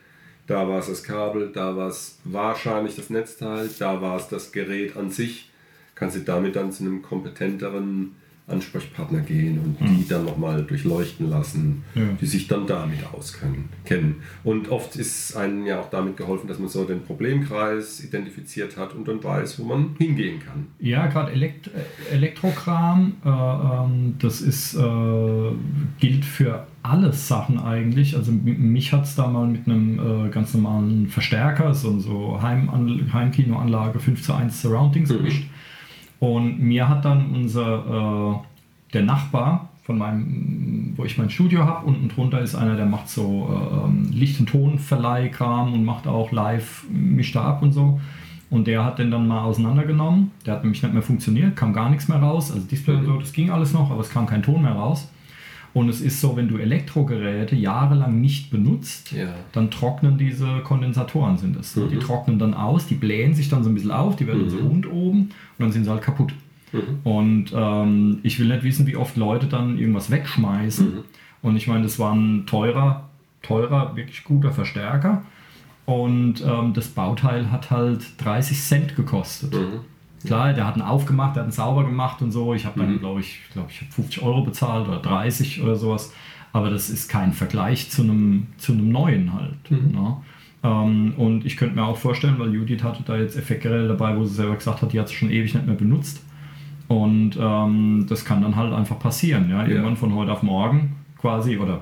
da 0.47 0.68
war 0.68 0.80
es 0.80 0.88
das 0.88 1.05
Kabel, 1.05 1.53
da 1.53 1.76
war 1.76 1.88
es 1.88 2.18
wahrscheinlich 2.24 2.97
das 2.97 3.11
Netzteil, 3.11 3.70
da 3.78 4.01
war 4.03 4.16
es 4.16 4.28
das 4.28 4.51
Gerät 4.51 4.97
an 4.97 5.11
sich. 5.11 5.49
Kannst 5.95 6.16
du 6.16 6.20
damit 6.20 6.57
dann 6.57 6.72
zu 6.72 6.82
einem 6.82 7.03
kompetenteren 7.03 8.16
Ansprechpartner 8.51 9.20
gehen 9.20 9.59
und 9.59 9.76
die 9.80 10.07
dann 10.09 10.24
nochmal 10.24 10.62
durchleuchten 10.64 11.30
lassen, 11.30 11.82
Ja. 11.94 12.03
die 12.20 12.26
sich 12.26 12.48
dann 12.48 12.66
damit 12.66 13.01
auskennen. 13.12 13.68
Kennen. 13.84 14.16
Und 14.44 14.68
oft 14.70 14.96
ist 14.96 15.36
einem 15.36 15.66
ja 15.66 15.80
auch 15.80 15.90
damit 15.90 16.16
geholfen, 16.16 16.48
dass 16.48 16.59
man 16.59 16.68
so 16.68 16.84
den 16.84 17.03
Problemkreis 17.03 18.03
identifiziert 18.03 18.76
hat 18.76 18.94
und 18.94 19.07
dann 19.09 19.22
weiß, 19.22 19.59
wo 19.59 19.64
man 19.64 19.94
hingehen 19.98 20.40
kann. 20.40 20.66
Ja, 20.78 21.07
gerade 21.07 21.32
Elekt 21.32 21.68
äh, 21.68 22.14
Elektrokram, 22.14 23.12
äh, 23.24 23.28
ähm, 23.28 24.14
das 24.18 24.40
ist, 24.40 24.74
äh, 24.74 25.51
gilt 25.98 26.24
für 26.24 26.66
alle 26.82 27.12
Sachen 27.12 27.59
eigentlich. 27.59 28.16
Also 28.16 28.32
mich 28.32 28.92
hat 28.92 29.05
es 29.05 29.14
da 29.14 29.26
mal 29.28 29.46
mit 29.46 29.66
einem 29.66 30.26
äh, 30.26 30.30
ganz 30.30 30.55
normalen 30.55 31.09
Verstärker, 31.09 31.74
so, 31.74 31.98
so 31.98 32.40
Heiman 32.40 33.11
Heimkinoanlage 33.12 33.98
5 33.98 34.22
zu 34.22 34.32
1 34.34 34.62
Surroundings 34.62 35.11
erwischt. 35.11 35.44
Und 36.20 36.60
mir 36.60 36.88
hat 36.88 37.04
dann 37.04 37.30
unser, 37.34 38.36
äh, 38.38 38.92
der 38.92 39.02
Nachbar 39.02 39.70
von 39.82 39.98
meinem, 39.98 40.92
wo 40.96 41.04
ich 41.04 41.18
mein 41.18 41.30
Studio 41.30 41.64
habe, 41.64 41.86
unten 41.86 42.08
drunter 42.08 42.40
ist 42.40 42.54
einer, 42.54 42.76
der 42.76 42.86
macht 42.86 43.08
so 43.08 43.48
äh, 43.50 44.14
Licht- 44.14 44.38
und 44.38 44.48
Tonverleihkram 44.48 45.72
und 45.72 45.84
macht 45.84 46.06
auch 46.06 46.30
live, 46.30 46.84
mischt 46.90 47.34
da 47.34 47.44
ab 47.44 47.62
und 47.62 47.72
so. 47.72 48.00
Und 48.50 48.66
der 48.66 48.84
hat 48.84 48.98
den 48.98 49.10
dann 49.10 49.26
mal 49.26 49.42
auseinandergenommen. 49.42 50.32
Der 50.44 50.54
hat 50.54 50.62
nämlich 50.62 50.82
nicht 50.82 50.92
mehr 50.92 51.02
funktioniert, 51.02 51.56
kam 51.56 51.72
gar 51.72 51.88
nichts 51.88 52.08
mehr 52.08 52.18
raus. 52.18 52.52
Also 52.52 52.66
Display 52.66 52.96
und 52.96 53.22
das 53.22 53.32
ging 53.32 53.50
alles 53.50 53.72
noch, 53.72 53.90
aber 53.90 54.00
es 54.00 54.10
kam 54.10 54.26
kein 54.26 54.42
Ton 54.42 54.62
mehr 54.62 54.72
raus. 54.72 55.10
Und 55.72 55.88
es 55.88 56.00
ist 56.00 56.20
so, 56.20 56.36
wenn 56.36 56.48
du 56.48 56.56
Elektrogeräte 56.58 57.54
jahrelang 57.54 58.20
nicht 58.20 58.50
benutzt, 58.50 59.12
Ja. 59.12 59.28
dann 59.52 59.70
trocknen 59.70 60.18
diese 60.18 60.60
Kondensatoren 60.64 61.38
sind 61.38 61.56
es. 61.56 61.74
Die 61.74 61.80
Mhm. 61.96 62.00
trocknen 62.00 62.38
dann 62.38 62.54
aus, 62.54 62.86
die 62.86 62.94
blähen 62.96 63.34
sich 63.34 63.48
dann 63.48 63.62
so 63.62 63.70
ein 63.70 63.74
bisschen 63.74 63.92
auf, 63.92 64.16
die 64.16 64.26
werden 64.26 64.50
so 64.50 64.58
rund 64.58 64.90
oben 64.90 65.18
und 65.20 65.30
dann 65.58 65.70
sind 65.72 65.84
sie 65.84 65.90
halt 65.90 66.02
kaputt. 66.02 66.32
Mhm. 66.72 66.80
Und 67.04 67.44
ähm, 67.54 68.18
ich 68.24 68.38
will 68.40 68.48
nicht 68.48 68.62
wissen, 68.64 68.86
wie 68.86 68.96
oft 68.96 69.16
Leute 69.16 69.46
dann 69.46 69.78
irgendwas 69.78 70.10
wegschmeißen. 70.10 70.86
Mhm. 70.94 71.00
Und 71.42 71.56
ich 71.56 71.66
meine, 71.68 71.82
das 71.84 71.98
war 71.98 72.14
ein 72.14 72.46
teurer, 72.46 73.08
teurer, 73.42 73.94
wirklich 73.96 74.24
guter 74.24 74.50
Verstärker. 74.52 75.22
Und 75.86 76.44
ähm, 76.46 76.72
das 76.74 76.88
Bauteil 76.88 77.50
hat 77.50 77.70
halt 77.70 78.04
30 78.22 78.60
Cent 78.60 78.96
gekostet. 78.96 79.54
Klar, 80.26 80.52
der 80.52 80.66
hat 80.66 80.76
ihn 80.76 80.82
aufgemacht, 80.82 81.36
der 81.36 81.42
hat 81.44 81.48
ihn 81.50 81.52
sauber 81.52 81.84
gemacht 81.84 82.20
und 82.22 82.30
so. 82.30 82.52
Ich 82.54 82.66
habe 82.66 82.78
dann, 82.80 82.92
Mhm. 82.94 82.98
glaube 83.00 83.20
ich, 83.20 83.40
glaube 83.52 83.68
ich, 83.70 83.80
hab 83.80 83.92
50 83.92 84.22
Euro 84.22 84.42
bezahlt 84.42 84.86
oder 84.88 84.98
30 84.98 85.62
oder 85.62 85.76
sowas. 85.76 86.12
Aber 86.52 86.68
das 86.70 86.90
ist 86.90 87.08
kein 87.08 87.32
Vergleich 87.32 87.90
zu 87.90 88.02
einem, 88.02 88.48
zu 88.58 88.72
einem 88.72 88.90
neuen 88.90 89.32
halt. 89.32 89.70
Mhm. 89.70 89.92
Ne? 89.92 90.16
Ähm, 90.62 91.14
und 91.16 91.46
ich 91.46 91.56
könnte 91.56 91.76
mir 91.76 91.84
auch 91.84 91.96
vorstellen, 91.96 92.38
weil 92.38 92.52
Judith 92.52 92.82
hatte 92.82 93.02
da 93.04 93.16
jetzt 93.16 93.36
Effektgeräte 93.36 93.88
dabei, 93.88 94.16
wo 94.16 94.24
sie 94.24 94.34
selber 94.34 94.56
gesagt 94.56 94.82
hat, 94.82 94.92
die 94.92 95.00
hat 95.00 95.08
sie 95.08 95.14
schon 95.14 95.30
ewig 95.30 95.54
nicht 95.54 95.66
mehr 95.66 95.76
benutzt. 95.76 96.22
Und 96.88 97.38
ähm, 97.40 98.06
das 98.08 98.24
kann 98.24 98.42
dann 98.42 98.56
halt 98.56 98.72
einfach 98.74 98.98
passieren. 98.98 99.48
Ja? 99.48 99.64
Irgendwann 99.64 99.96
von 99.96 100.14
heute 100.14 100.32
auf 100.32 100.42
morgen 100.42 100.96
quasi, 101.18 101.56
oder 101.56 101.80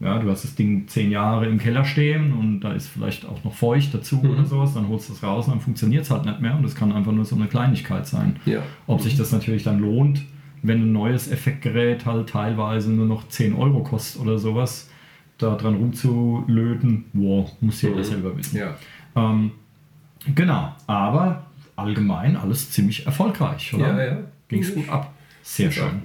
ja, 0.00 0.18
du 0.18 0.30
hast 0.30 0.44
das 0.44 0.54
Ding 0.54 0.88
zehn 0.88 1.10
Jahre 1.10 1.46
im 1.46 1.58
Keller 1.58 1.84
stehen 1.84 2.32
und 2.32 2.60
da 2.60 2.72
ist 2.72 2.88
vielleicht 2.88 3.26
auch 3.26 3.44
noch 3.44 3.52
feucht 3.54 3.92
dazu 3.94 4.16
Mhm. 4.16 4.30
oder 4.30 4.44
sowas, 4.46 4.74
dann 4.74 4.88
holst 4.88 5.08
du 5.10 5.12
es 5.12 5.22
raus 5.22 5.46
und 5.46 5.52
dann 5.54 5.60
funktioniert 5.60 6.04
es 6.04 6.10
halt 6.10 6.24
nicht 6.24 6.40
mehr 6.40 6.56
und 6.56 6.62
das 6.62 6.74
kann 6.74 6.90
einfach 6.92 7.12
nur 7.12 7.24
so 7.24 7.36
eine 7.36 7.46
Kleinigkeit 7.46 8.06
sein. 8.06 8.36
Ja. 8.46 8.62
Ob 8.86 9.00
sich 9.02 9.16
das 9.16 9.30
natürlich 9.32 9.62
dann 9.62 9.78
lohnt, 9.80 10.22
wenn 10.62 10.82
ein 10.82 10.92
neues 10.92 11.30
Effektgerät 11.30 12.04
halt 12.06 12.30
teilweise 12.30 12.90
nur 12.90 13.06
noch 13.06 13.28
10 13.28 13.54
Euro 13.54 13.82
kostet 13.82 14.20
oder 14.22 14.38
sowas, 14.38 14.90
da 15.38 15.54
dran 15.54 15.74
rumzulöten, 15.76 17.04
wow, 17.14 17.50
muss 17.60 17.80
jeder 17.82 18.04
selber 18.04 18.36
wissen. 18.36 18.58
Ja. 18.58 18.74
Ähm, 19.16 19.52
genau, 20.34 20.74
aber 20.86 21.46
allgemein 21.76 22.36
alles 22.36 22.70
ziemlich 22.70 23.06
erfolgreich, 23.06 23.72
oder? 23.74 23.96
Ja, 23.96 24.04
ja. 24.12 24.18
Ging 24.48 24.62
es 24.62 24.74
gut 24.74 24.88
ab. 24.88 25.12
Sehr 25.42 25.70
schön. 25.70 26.02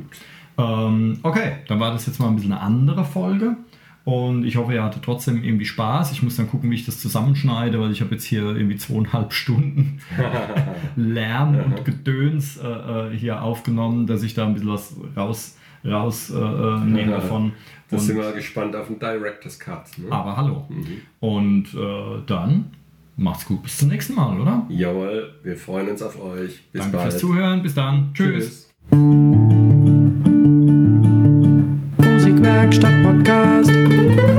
Ähm, 0.57 1.19
okay, 1.23 1.53
dann 1.67 1.79
war 1.81 1.91
das 1.91 2.05
jetzt 2.07 2.19
mal 2.19 2.27
ein 2.29 2.35
bisschen 2.35 2.53
eine 2.53 2.61
andere 2.61 3.03
Folge. 3.03 3.57
Und 4.06 4.45
ich 4.45 4.56
hoffe, 4.56 4.72
ihr 4.74 4.84
hattet 4.84 5.01
trotzdem 5.03 5.43
irgendwie 5.43 5.66
Spaß. 5.66 6.12
Ich 6.12 6.22
muss 6.22 6.36
dann 6.36 6.47
gucken, 6.47 6.70
wie 6.70 6.76
ich 6.76 6.86
das 6.86 6.99
zusammenschneide, 6.99 7.80
weil 7.82 7.91
ich 7.91 8.01
habe 8.01 8.12
jetzt 8.14 8.24
hier 8.24 8.43
irgendwie 8.56 8.78
zweieinhalb 8.78 9.34
Stunden 9.34 9.99
Lärm 10.95 11.56
und 11.56 11.84
Gedöns 11.86 12.58
äh, 12.58 12.68
äh, 12.68 13.18
hier 13.18 13.41
aufgenommen, 13.41 14.06
dass 14.06 14.22
ich 14.22 14.36
da 14.36 14.45
ein 14.45 14.53
bisschen 14.53 14.70
was 14.70 14.95
raus, 15.18 15.58
raus 15.84 16.30
äh, 16.30 16.36
äh, 16.38 17.06
davon. 17.10 17.53
Da 17.89 17.97
Und- 17.97 18.03
sind 18.03 18.18
wir 18.18 18.32
gespannt 18.32 18.76
auf 18.76 18.88
den 18.88 18.99
Director's 18.99 19.58
Cut. 19.60 19.97
Ne? 19.97 20.12
aber 20.12 20.38
hallo. 20.38 20.68
Und 21.20 21.74
äh, 21.74 22.22
dann 22.28 22.66
macht's 23.18 23.45
gut. 23.45 23.64
Bis 23.64 23.78
zum 23.78 23.89
nächsten 23.89 24.14
Mal, 24.14 24.39
oder? 24.39 24.68
Jawohl, 24.70 25.34
wir 25.41 25.56
freuen 25.58 25.89
uns 25.89 26.03
auf 26.03 26.22
euch. 26.22 26.62
Bis 26.72 26.82
Danke 26.82 26.97
bald. 26.97 27.10
fürs 27.12 27.22
Zuhören. 27.22 27.64
Bis 27.64 27.74
dann. 27.74 28.12
Tschüss. 28.14 28.70
Tschüss. 28.91 29.01
Musikwerkstatt 31.97 33.03
Podcast. 33.03 33.74
thank 33.95 34.19
you 34.19 34.34